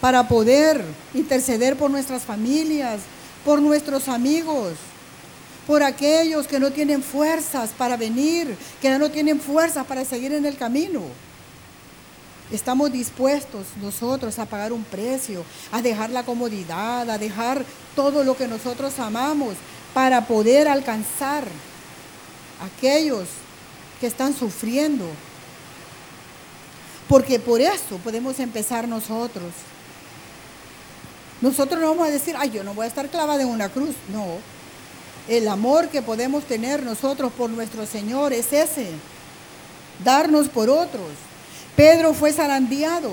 para 0.00 0.26
poder 0.28 0.82
interceder 1.14 1.76
por 1.76 1.90
nuestras 1.90 2.22
familias, 2.22 3.00
por 3.44 3.60
nuestros 3.60 4.08
amigos, 4.08 4.74
por 5.66 5.82
aquellos 5.82 6.46
que 6.46 6.58
no 6.58 6.70
tienen 6.70 7.02
fuerzas 7.02 7.70
para 7.76 7.96
venir, 7.96 8.56
que 8.80 8.98
no 8.98 9.10
tienen 9.10 9.40
fuerzas 9.40 9.86
para 9.86 10.04
seguir 10.04 10.32
en 10.32 10.46
el 10.46 10.56
camino. 10.56 11.02
Estamos 12.50 12.90
dispuestos 12.90 13.66
nosotros 13.80 14.38
a 14.38 14.46
pagar 14.46 14.72
un 14.72 14.82
precio, 14.82 15.44
a 15.70 15.80
dejar 15.80 16.10
la 16.10 16.24
comodidad, 16.24 17.08
a 17.08 17.18
dejar 17.18 17.64
todo 17.94 18.24
lo 18.24 18.36
que 18.36 18.48
nosotros 18.48 18.98
amamos 18.98 19.54
para 19.94 20.26
poder 20.26 20.66
alcanzar 20.66 21.44
a 22.60 22.64
aquellos 22.64 23.28
que 24.00 24.08
están 24.08 24.34
sufriendo. 24.34 25.06
Porque 27.08 27.38
por 27.38 27.60
eso 27.60 27.98
podemos 28.02 28.40
empezar 28.40 28.88
nosotros. 28.88 29.52
Nosotros 31.40 31.80
no 31.80 31.88
vamos 31.88 32.08
a 32.08 32.10
decir, 32.10 32.34
ay, 32.38 32.50
yo 32.50 32.64
no 32.64 32.74
voy 32.74 32.84
a 32.84 32.88
estar 32.88 33.08
clavada 33.08 33.42
en 33.42 33.48
una 33.48 33.68
cruz. 33.68 33.94
No. 34.12 34.26
El 35.28 35.48
amor 35.48 35.88
que 35.88 36.02
podemos 36.02 36.44
tener 36.44 36.82
nosotros 36.82 37.32
por 37.32 37.50
nuestro 37.50 37.86
Señor 37.86 38.32
es 38.32 38.52
ese. 38.52 38.88
Darnos 40.04 40.48
por 40.48 40.68
otros. 40.68 41.08
Pedro 41.76 42.14
fue 42.14 42.32
zarandeado. 42.32 43.12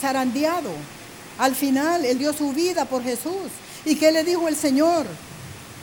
Zarandeado. 0.00 0.70
Al 1.38 1.54
final, 1.54 2.04
él 2.04 2.18
dio 2.18 2.32
su 2.32 2.52
vida 2.52 2.84
por 2.84 3.02
Jesús. 3.02 3.50
¿Y 3.84 3.96
qué 3.96 4.12
le 4.12 4.24
dijo 4.24 4.48
el 4.48 4.56
Señor? 4.56 5.06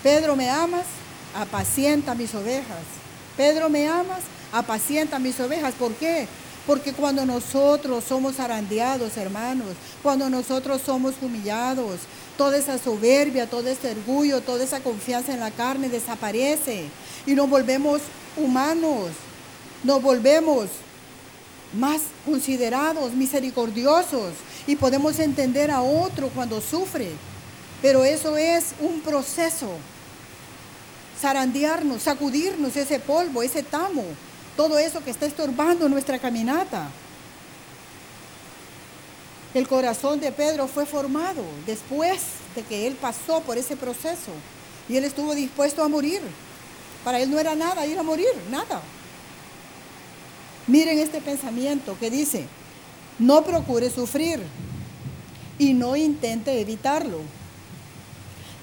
Pedro, 0.04 0.36
¿me 0.36 0.50
amas? 0.50 0.86
Apacienta 1.36 2.14
mis 2.14 2.34
ovejas. 2.36 2.84
Pedro, 3.36 3.70
¿me 3.70 3.88
amas? 3.88 4.20
Apacienta 4.52 5.18
mis 5.18 5.40
ovejas. 5.40 5.74
¿Por 5.74 5.94
qué? 5.94 6.28
Porque 6.68 6.92
cuando 6.92 7.26
nosotros 7.26 8.04
somos 8.04 8.42
arandeados, 8.42 9.16
hermanos, 9.16 9.70
cuando 10.04 10.30
nosotros 10.30 10.82
somos 10.86 11.16
humillados, 11.22 12.02
toda 12.38 12.58
esa 12.58 12.78
soberbia, 12.78 13.50
todo 13.50 13.70
ese 13.70 13.92
orgullo, 13.92 14.42
toda 14.42 14.66
esa 14.66 14.82
confianza 14.82 15.34
en 15.34 15.40
la 15.40 15.50
carne 15.50 15.88
desaparece 15.88 16.84
y 17.26 17.36
nos 17.36 17.50
volvemos 17.50 18.02
humanos, 18.36 19.12
nos 19.86 20.02
volvemos 20.02 20.68
más 21.74 22.02
considerados, 22.26 23.14
misericordiosos 23.14 24.34
y 24.68 24.76
podemos 24.76 25.20
entender 25.20 25.72
a 25.72 25.82
otro 25.82 26.28
cuando 26.36 26.60
sufre. 26.60 27.12
Pero 27.82 28.04
eso 28.04 28.36
es 28.36 28.74
un 28.82 29.00
proceso. 29.00 29.70
Zarandearnos, 31.22 32.04
sacudirnos 32.04 32.76
ese 32.76 33.00
polvo, 33.00 33.42
ese 33.42 33.64
tamo 33.64 34.04
todo 34.58 34.78
eso 34.80 35.04
que 35.04 35.12
está 35.12 35.28
estorbando 35.28 35.88
nuestra 35.88 36.20
caminata. 36.20 36.90
El 39.54 39.68
corazón 39.68 40.20
de 40.20 40.32
Pedro 40.32 40.68
fue 40.68 40.86
formado 40.86 41.44
después 41.66 42.20
de 42.56 42.64
que 42.64 42.88
él 42.88 42.96
pasó 42.96 43.40
por 43.42 43.58
ese 43.58 43.78
proceso 43.78 44.32
y 44.90 44.98
él 44.98 45.06
estuvo 45.06 45.34
dispuesto 45.34 45.84
a 45.84 45.88
morir. 45.88 46.22
Para 47.04 47.20
él 47.20 47.32
no 47.32 47.40
era 47.40 47.56
nada 47.56 47.86
ir 47.86 47.98
a 47.98 48.04
morir, 48.04 48.28
nada. 48.52 48.82
Miren 50.66 51.00
este 51.00 51.22
pensamiento 51.22 51.96
que 51.98 52.10
dice, 52.10 52.46
no 53.20 53.44
procure 53.44 53.90
sufrir 53.90 54.42
y 55.58 55.74
no 55.74 55.96
intente 55.96 56.60
evitarlo. 56.60 57.20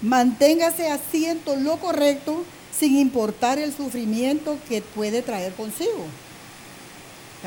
Manténgase 0.03 0.91
haciendo 0.91 1.57
lo 1.57 1.79
correcto 1.79 2.45
sin 2.79 2.97
importar 2.99 3.59
el 3.59 3.75
sufrimiento 3.75 4.59
que 4.69 4.83
puede 4.83 5.23
traer 5.23 5.53
consigo. 5.55 6.07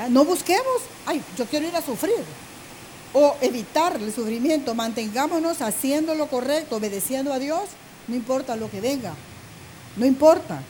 No 0.09 0.25
busquemos, 0.25 0.81
ay, 1.05 1.21
yo 1.37 1.45
quiero 1.45 1.67
ir 1.67 1.75
a 1.75 1.81
sufrir 1.81 2.23
o 3.13 3.35
evitar 3.41 3.95
el 3.95 4.13
sufrimiento. 4.13 4.75
Mantengámonos 4.75 5.61
haciendo 5.61 6.13
lo 6.15 6.27
correcto, 6.27 6.77
obedeciendo 6.77 7.33
a 7.33 7.39
Dios, 7.39 7.63
no 8.07 8.15
importa 8.15 8.55
lo 8.55 8.69
que 8.69 8.79
venga, 8.79 9.13
no 9.95 10.05
importa. 10.05 10.61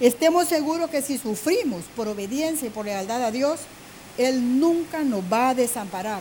Estemos 0.00 0.48
seguros 0.48 0.90
que 0.90 1.00
si 1.00 1.16
sufrimos 1.16 1.84
por 1.96 2.08
obediencia 2.08 2.66
y 2.68 2.70
por 2.70 2.84
lealtad 2.84 3.22
a 3.22 3.30
Dios, 3.30 3.60
Él 4.18 4.60
nunca 4.60 5.02
nos 5.02 5.22
va 5.22 5.50
a 5.50 5.54
desamparar. 5.54 6.20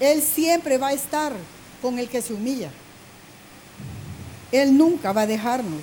Él 0.00 0.22
siempre 0.22 0.78
va 0.78 0.88
a 0.88 0.92
estar 0.92 1.32
con 1.82 1.98
el 1.98 2.08
que 2.08 2.22
se 2.22 2.32
humilla. 2.32 2.70
Él 4.50 4.76
nunca 4.76 5.12
va 5.12 5.22
a 5.22 5.26
dejarnos. 5.26 5.82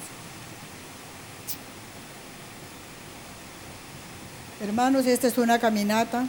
Hermanos, 4.61 5.05
esta 5.05 5.27
es 5.27 5.37
una 5.37 5.59
caminata 5.59 6.25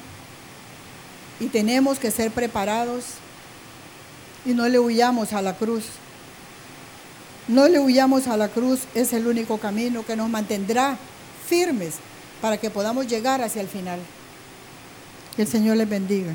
y 1.38 1.46
tenemos 1.46 1.98
que 1.98 2.10
ser 2.10 2.32
preparados 2.32 3.04
y 4.44 4.50
no 4.50 4.68
le 4.68 4.80
huyamos 4.80 5.32
a 5.32 5.42
la 5.42 5.56
cruz. 5.56 5.84
No 7.46 7.68
le 7.68 7.78
huyamos 7.78 8.26
a 8.26 8.36
la 8.36 8.48
cruz, 8.48 8.80
es 8.96 9.12
el 9.12 9.28
único 9.28 9.58
camino 9.58 10.04
que 10.04 10.16
nos 10.16 10.28
mantendrá 10.28 10.98
firmes 11.46 11.94
para 12.40 12.58
que 12.58 12.70
podamos 12.70 13.06
llegar 13.06 13.40
hacia 13.40 13.62
el 13.62 13.68
final. 13.68 14.00
Que 15.36 15.42
el 15.42 15.48
Señor 15.48 15.76
les 15.76 15.88
bendiga. 15.88 16.34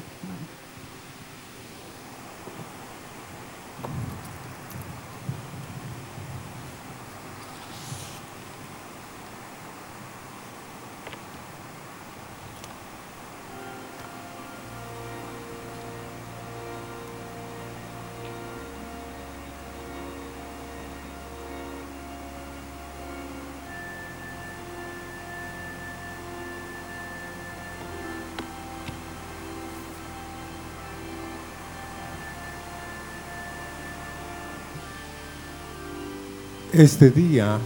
Este 36.74 37.10
día 37.10 37.58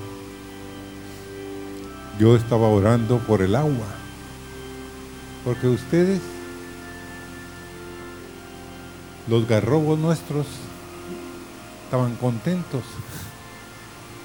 yo 2.17 2.35
estaba 2.35 2.69
orando 2.69 3.19
por 3.19 3.43
el 3.43 3.55
agua, 3.55 3.85
porque 5.43 5.67
ustedes, 5.67 6.21
los 9.27 9.47
garrobos 9.47 9.99
nuestros, 9.99 10.47
estaban 11.83 12.15
contentos, 12.15 12.81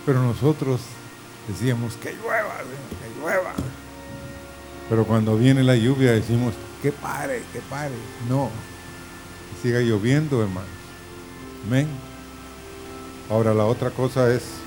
pero 0.06 0.22
nosotros 0.22 0.80
decíamos 1.46 1.96
que 1.96 2.14
llueva, 2.14 2.54
que 3.02 3.20
llueva. 3.20 3.52
Pero 4.88 5.04
cuando 5.04 5.36
viene 5.36 5.62
la 5.62 5.76
lluvia 5.76 6.12
decimos 6.12 6.54
que 6.80 6.90
pare, 6.90 7.42
que 7.52 7.60
pare. 7.68 7.96
No, 8.30 8.48
siga 9.62 9.80
lloviendo, 9.80 10.40
hermanos. 10.40 10.70
Amén. 11.66 11.86
Ahora 13.28 13.52
la 13.52 13.66
otra 13.66 13.90
cosa 13.90 14.32
es 14.32 14.59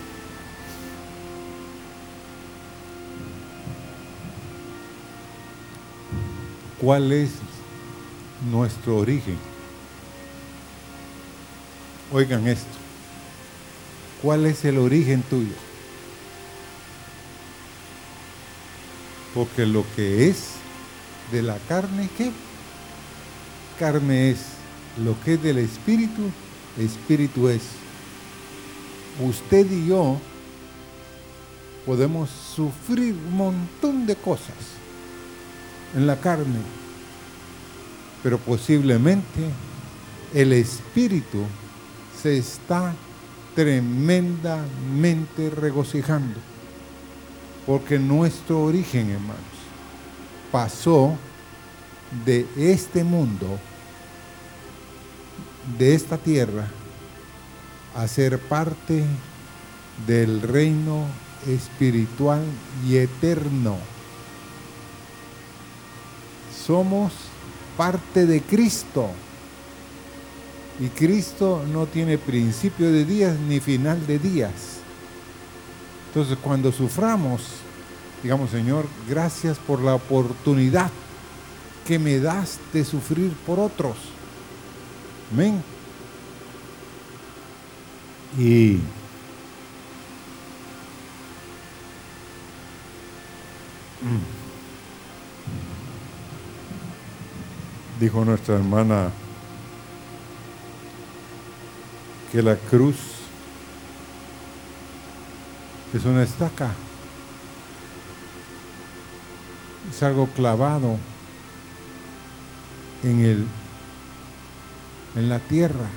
cuál 6.83 7.13
es 7.13 7.29
nuestro 8.51 8.97
origen. 8.97 9.37
Oigan 12.11 12.45
esto. 12.45 12.77
¿Cuál 14.21 14.45
es 14.45 14.65
el 14.65 14.77
origen 14.77 15.21
tuyo? 15.23 15.55
Porque 19.33 19.65
lo 19.65 19.85
que 19.95 20.27
es 20.27 20.55
de 21.31 21.41
la 21.41 21.57
carne, 21.69 22.09
¿qué? 22.17 22.31
Carne 23.79 24.31
es. 24.31 24.39
Lo 25.03 25.19
que 25.21 25.35
es 25.35 25.41
del 25.41 25.59
espíritu, 25.59 26.29
espíritu 26.77 27.47
es. 27.47 27.61
Usted 29.21 29.71
y 29.71 29.87
yo 29.87 30.17
podemos 31.85 32.29
sufrir 32.29 33.13
un 33.13 33.37
montón 33.37 34.05
de 34.05 34.15
cosas 34.17 34.82
en 35.95 36.07
la 36.07 36.19
carne, 36.19 36.59
pero 38.21 38.37
posiblemente 38.37 39.49
el 40.33 40.53
espíritu 40.53 41.45
se 42.21 42.37
está 42.37 42.93
tremendamente 43.55 45.49
regocijando, 45.49 46.39
porque 47.65 47.99
nuestro 47.99 48.63
origen, 48.63 49.11
hermanos, 49.11 49.37
pasó 50.51 51.15
de 52.25 52.47
este 52.57 53.03
mundo, 53.03 53.59
de 55.77 55.95
esta 55.95 56.17
tierra, 56.17 56.67
a 57.95 58.07
ser 58.07 58.39
parte 58.39 59.03
del 60.07 60.41
reino 60.41 61.05
espiritual 61.47 62.41
y 62.87 62.97
eterno 62.97 63.77
somos 66.65 67.13
parte 67.77 68.25
de 68.25 68.41
Cristo. 68.41 69.09
Y 70.79 70.87
Cristo 70.87 71.63
no 71.71 71.85
tiene 71.85 72.17
principio 72.17 72.91
de 72.91 73.05
días 73.05 73.37
ni 73.47 73.59
final 73.59 74.05
de 74.07 74.19
días. 74.19 74.51
Entonces 76.07 76.37
cuando 76.41 76.71
suframos, 76.71 77.43
digamos, 78.21 78.49
Señor, 78.49 78.85
gracias 79.07 79.57
por 79.57 79.81
la 79.81 79.95
oportunidad 79.95 80.89
que 81.87 81.99
me 81.99 82.19
das 82.19 82.59
de 82.71 82.85
sufrir 82.85 83.31
por 83.45 83.59
otros. 83.59 83.97
Amén. 85.31 85.61
Y 88.37 88.79
mm. 94.01 94.42
Dijo 98.03 98.25
nuestra 98.25 98.55
hermana 98.55 99.11
que 102.33 102.41
la 102.41 102.57
cruz 102.57 102.97
es 105.93 106.03
una 106.03 106.23
estaca, 106.23 106.71
es 109.89 110.03
algo 110.03 110.27
clavado 110.35 110.97
en 113.03 113.21
el 113.21 113.47
en 115.15 115.29
la 115.29 115.39
tierra. 115.39 115.87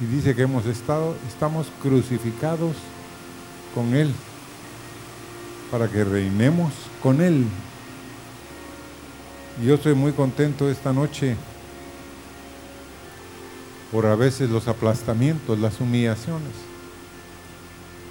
Y 0.00 0.06
dice 0.06 0.34
que 0.34 0.42
hemos 0.42 0.64
estado, 0.64 1.14
estamos 1.28 1.66
crucificados 1.82 2.76
con 3.74 3.94
Él 3.94 4.10
para 5.70 5.86
que 5.86 6.02
reinemos 6.02 6.72
con 7.02 7.20
Él 7.20 7.44
yo 9.64 9.74
estoy 9.74 9.94
muy 9.94 10.12
contento 10.12 10.70
esta 10.70 10.92
noche 10.92 11.36
por 13.90 14.06
a 14.06 14.14
veces 14.14 14.50
los 14.50 14.68
aplastamientos, 14.68 15.58
las 15.58 15.80
humillaciones, 15.80 16.52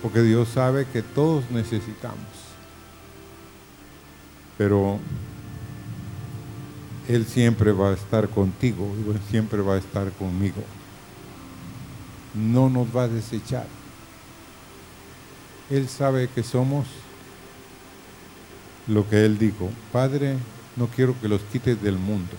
porque 0.01 0.21
Dios 0.21 0.49
sabe 0.49 0.85
que 0.85 1.01
todos 1.01 1.49
necesitamos. 1.51 2.17
Pero 4.57 4.99
Él 7.07 7.25
siempre 7.25 7.71
va 7.71 7.91
a 7.91 7.93
estar 7.93 8.27
contigo, 8.29 8.91
Él 9.07 9.19
siempre 9.29 9.61
va 9.61 9.75
a 9.75 9.77
estar 9.77 10.11
conmigo. 10.13 10.63
No 12.33 12.69
nos 12.69 12.87
va 12.95 13.03
a 13.03 13.07
desechar. 13.07 13.67
Él 15.69 15.87
sabe 15.87 16.27
que 16.27 16.43
somos 16.43 16.87
lo 18.87 19.07
que 19.09 19.25
él 19.25 19.37
dijo, 19.37 19.69
Padre, 19.91 20.37
no 20.77 20.87
quiero 20.87 21.19
que 21.19 21.27
los 21.27 21.41
quites 21.41 21.81
del 21.81 21.97
mundo, 21.97 22.33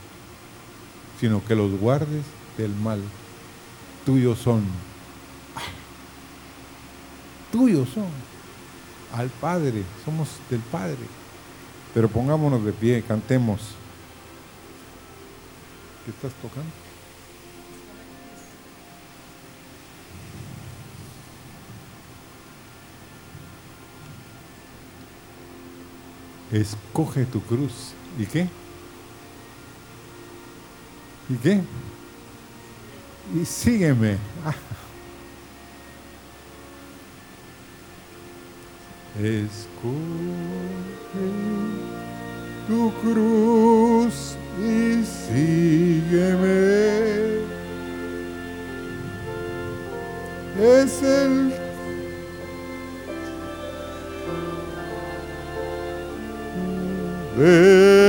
sino 1.20 1.44
que 1.44 1.54
los 1.54 1.72
guardes 1.78 2.24
del 2.56 2.74
mal. 2.74 3.00
Tuyos 4.06 4.38
son. 4.38 4.64
Tuyos 7.52 7.88
son. 7.90 8.06
Al 9.12 9.28
Padre, 9.28 9.82
somos 10.04 10.28
del 10.48 10.60
Padre. 10.60 10.96
Pero 11.92 12.08
pongámonos 12.08 12.64
de 12.64 12.72
pie, 12.72 13.02
cantemos. 13.02 13.60
¿Qué 16.04 16.12
estás 16.12 16.32
tocando? 16.40 16.70
Escoge 26.52 27.26
tu 27.26 27.42
cruz. 27.42 27.92
¿Y 28.18 28.26
qué? 28.26 28.48
¿Y 31.28 31.34
qué? 31.36 31.60
Y 33.40 33.44
sígueme. 33.44 34.18
Ah. 34.44 34.54
Escoge 39.22 39.98
tu 42.66 42.92
cruz 43.00 44.36
y 44.60 45.04
sígueme. 45.04 46.48
Es 50.58 51.02
el 51.04 51.52
del 57.38 58.07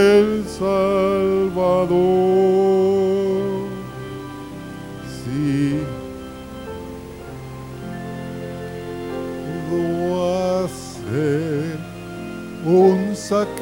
Salvador. 0.60 1.95
Sí, 5.24 5.80
pudo 9.70 10.66
hacer 10.66 11.80
un 12.66 13.16
sacrificio 13.16 13.60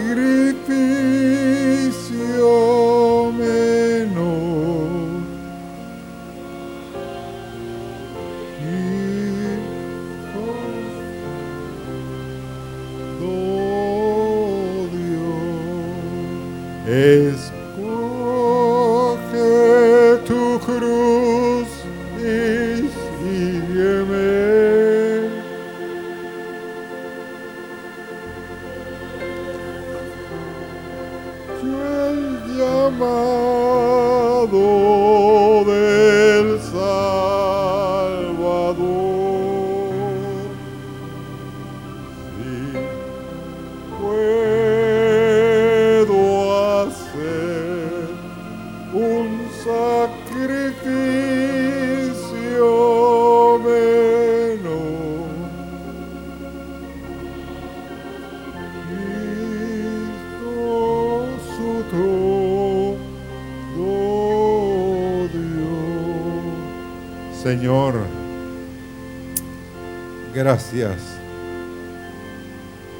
gracias 70.47 71.01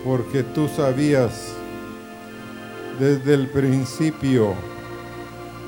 porque 0.03 0.43
tú 0.43 0.67
sabías 0.67 1.53
desde 2.99 3.35
el 3.35 3.47
principio 3.47 4.53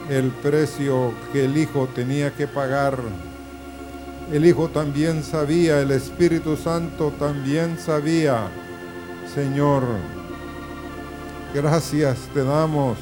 el 0.10 0.30
precio 0.44 1.14
que 1.32 1.46
el 1.46 1.56
Hijo 1.56 1.88
tenía 1.96 2.32
que 2.32 2.48
pagar. 2.48 3.00
El 4.30 4.46
Hijo 4.46 4.68
también 4.68 5.24
sabía, 5.24 5.80
el 5.80 5.92
Espíritu 5.92 6.58
Santo 6.58 7.14
también 7.18 7.80
sabía. 7.80 8.50
Señor, 9.34 9.84
gracias 11.56 12.18
te 12.34 12.44
damos 12.44 12.98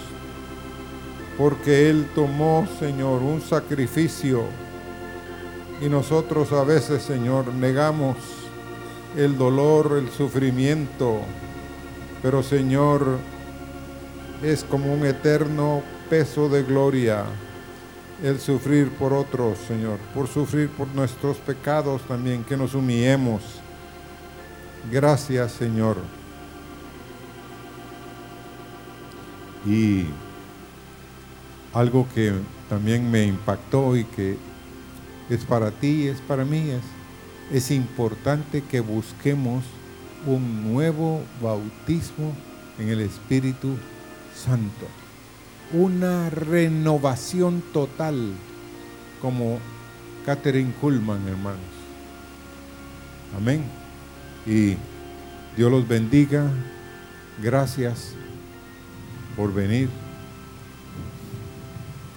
porque 1.35 1.89
Él 1.89 2.05
tomó, 2.13 2.67
Señor, 2.79 3.23
un 3.23 3.41
sacrificio 3.41 4.43
y 5.81 5.89
nosotros 5.89 6.51
a 6.51 6.63
veces, 6.63 7.01
Señor, 7.01 7.51
negamos 7.55 8.36
el 9.15 9.37
dolor, 9.37 9.97
el 9.97 10.09
sufrimiento, 10.09 11.21
pero 12.21 12.43
Señor, 12.43 13.17
es 14.43 14.63
como 14.63 14.93
un 14.93 15.05
eterno 15.05 15.81
peso 16.09 16.49
de 16.49 16.63
gloria 16.63 17.25
el 18.23 18.39
sufrir 18.39 18.89
por 18.91 19.13
otros, 19.13 19.57
Señor, 19.67 19.99
por 20.13 20.27
sufrir 20.27 20.69
por 20.69 20.87
nuestros 20.89 21.37
pecados 21.37 22.01
también, 22.07 22.43
que 22.43 22.57
nos 22.57 22.73
humillemos. 22.73 23.43
Gracias, 24.91 25.51
Señor. 25.51 25.97
Y 29.65 30.05
algo 31.73 32.07
que 32.13 32.33
también 32.69 33.09
me 33.09 33.25
impactó 33.25 33.95
y 33.95 34.03
que 34.05 34.37
es 35.29 35.43
para 35.43 35.71
ti, 35.71 36.07
es 36.07 36.19
para 36.21 36.45
mí, 36.45 36.69
es, 36.69 36.81
es 37.51 37.71
importante 37.71 38.61
que 38.61 38.81
busquemos 38.81 39.63
un 40.25 40.73
nuevo 40.73 41.21
bautismo 41.41 42.33
en 42.79 42.89
el 42.89 43.01
Espíritu 43.01 43.77
Santo. 44.35 44.85
Una 45.73 46.29
renovación 46.29 47.61
total, 47.73 48.33
como 49.21 49.59
Catherine 50.25 50.73
Kuhlman, 50.79 51.27
hermanos. 51.27 51.59
Amén. 53.35 53.63
Y 54.45 54.75
Dios 55.55 55.71
los 55.71 55.87
bendiga. 55.87 56.49
Gracias 57.41 58.13
por 59.35 59.53
venir. 59.53 59.89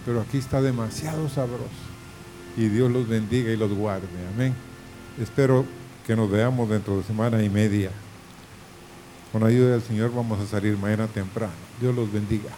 Pero 0.05 0.21
aquí 0.21 0.39
está 0.39 0.63
demasiado 0.63 1.29
sabroso. 1.29 1.69
Y 2.57 2.69
Dios 2.69 2.91
los 2.91 3.09
bendiga 3.09 3.53
y 3.53 3.57
los 3.57 3.73
guarde. 3.73 4.09
Amén. 4.35 4.55
Espero 5.21 5.67
que 6.07 6.17
nos 6.17 6.31
veamos 6.31 6.69
dentro 6.71 6.97
de 6.97 7.03
semana 7.03 7.43
y 7.43 7.51
media. 7.51 7.91
Con 9.33 9.45
ayuda 9.45 9.73
del 9.73 9.83
Señor 9.83 10.15
vamos 10.15 10.41
a 10.41 10.47
salir 10.47 10.79
mañana 10.79 11.07
temprano. 11.09 11.53
Dios 11.79 11.95
los 11.95 12.11
bendiga. 12.11 12.49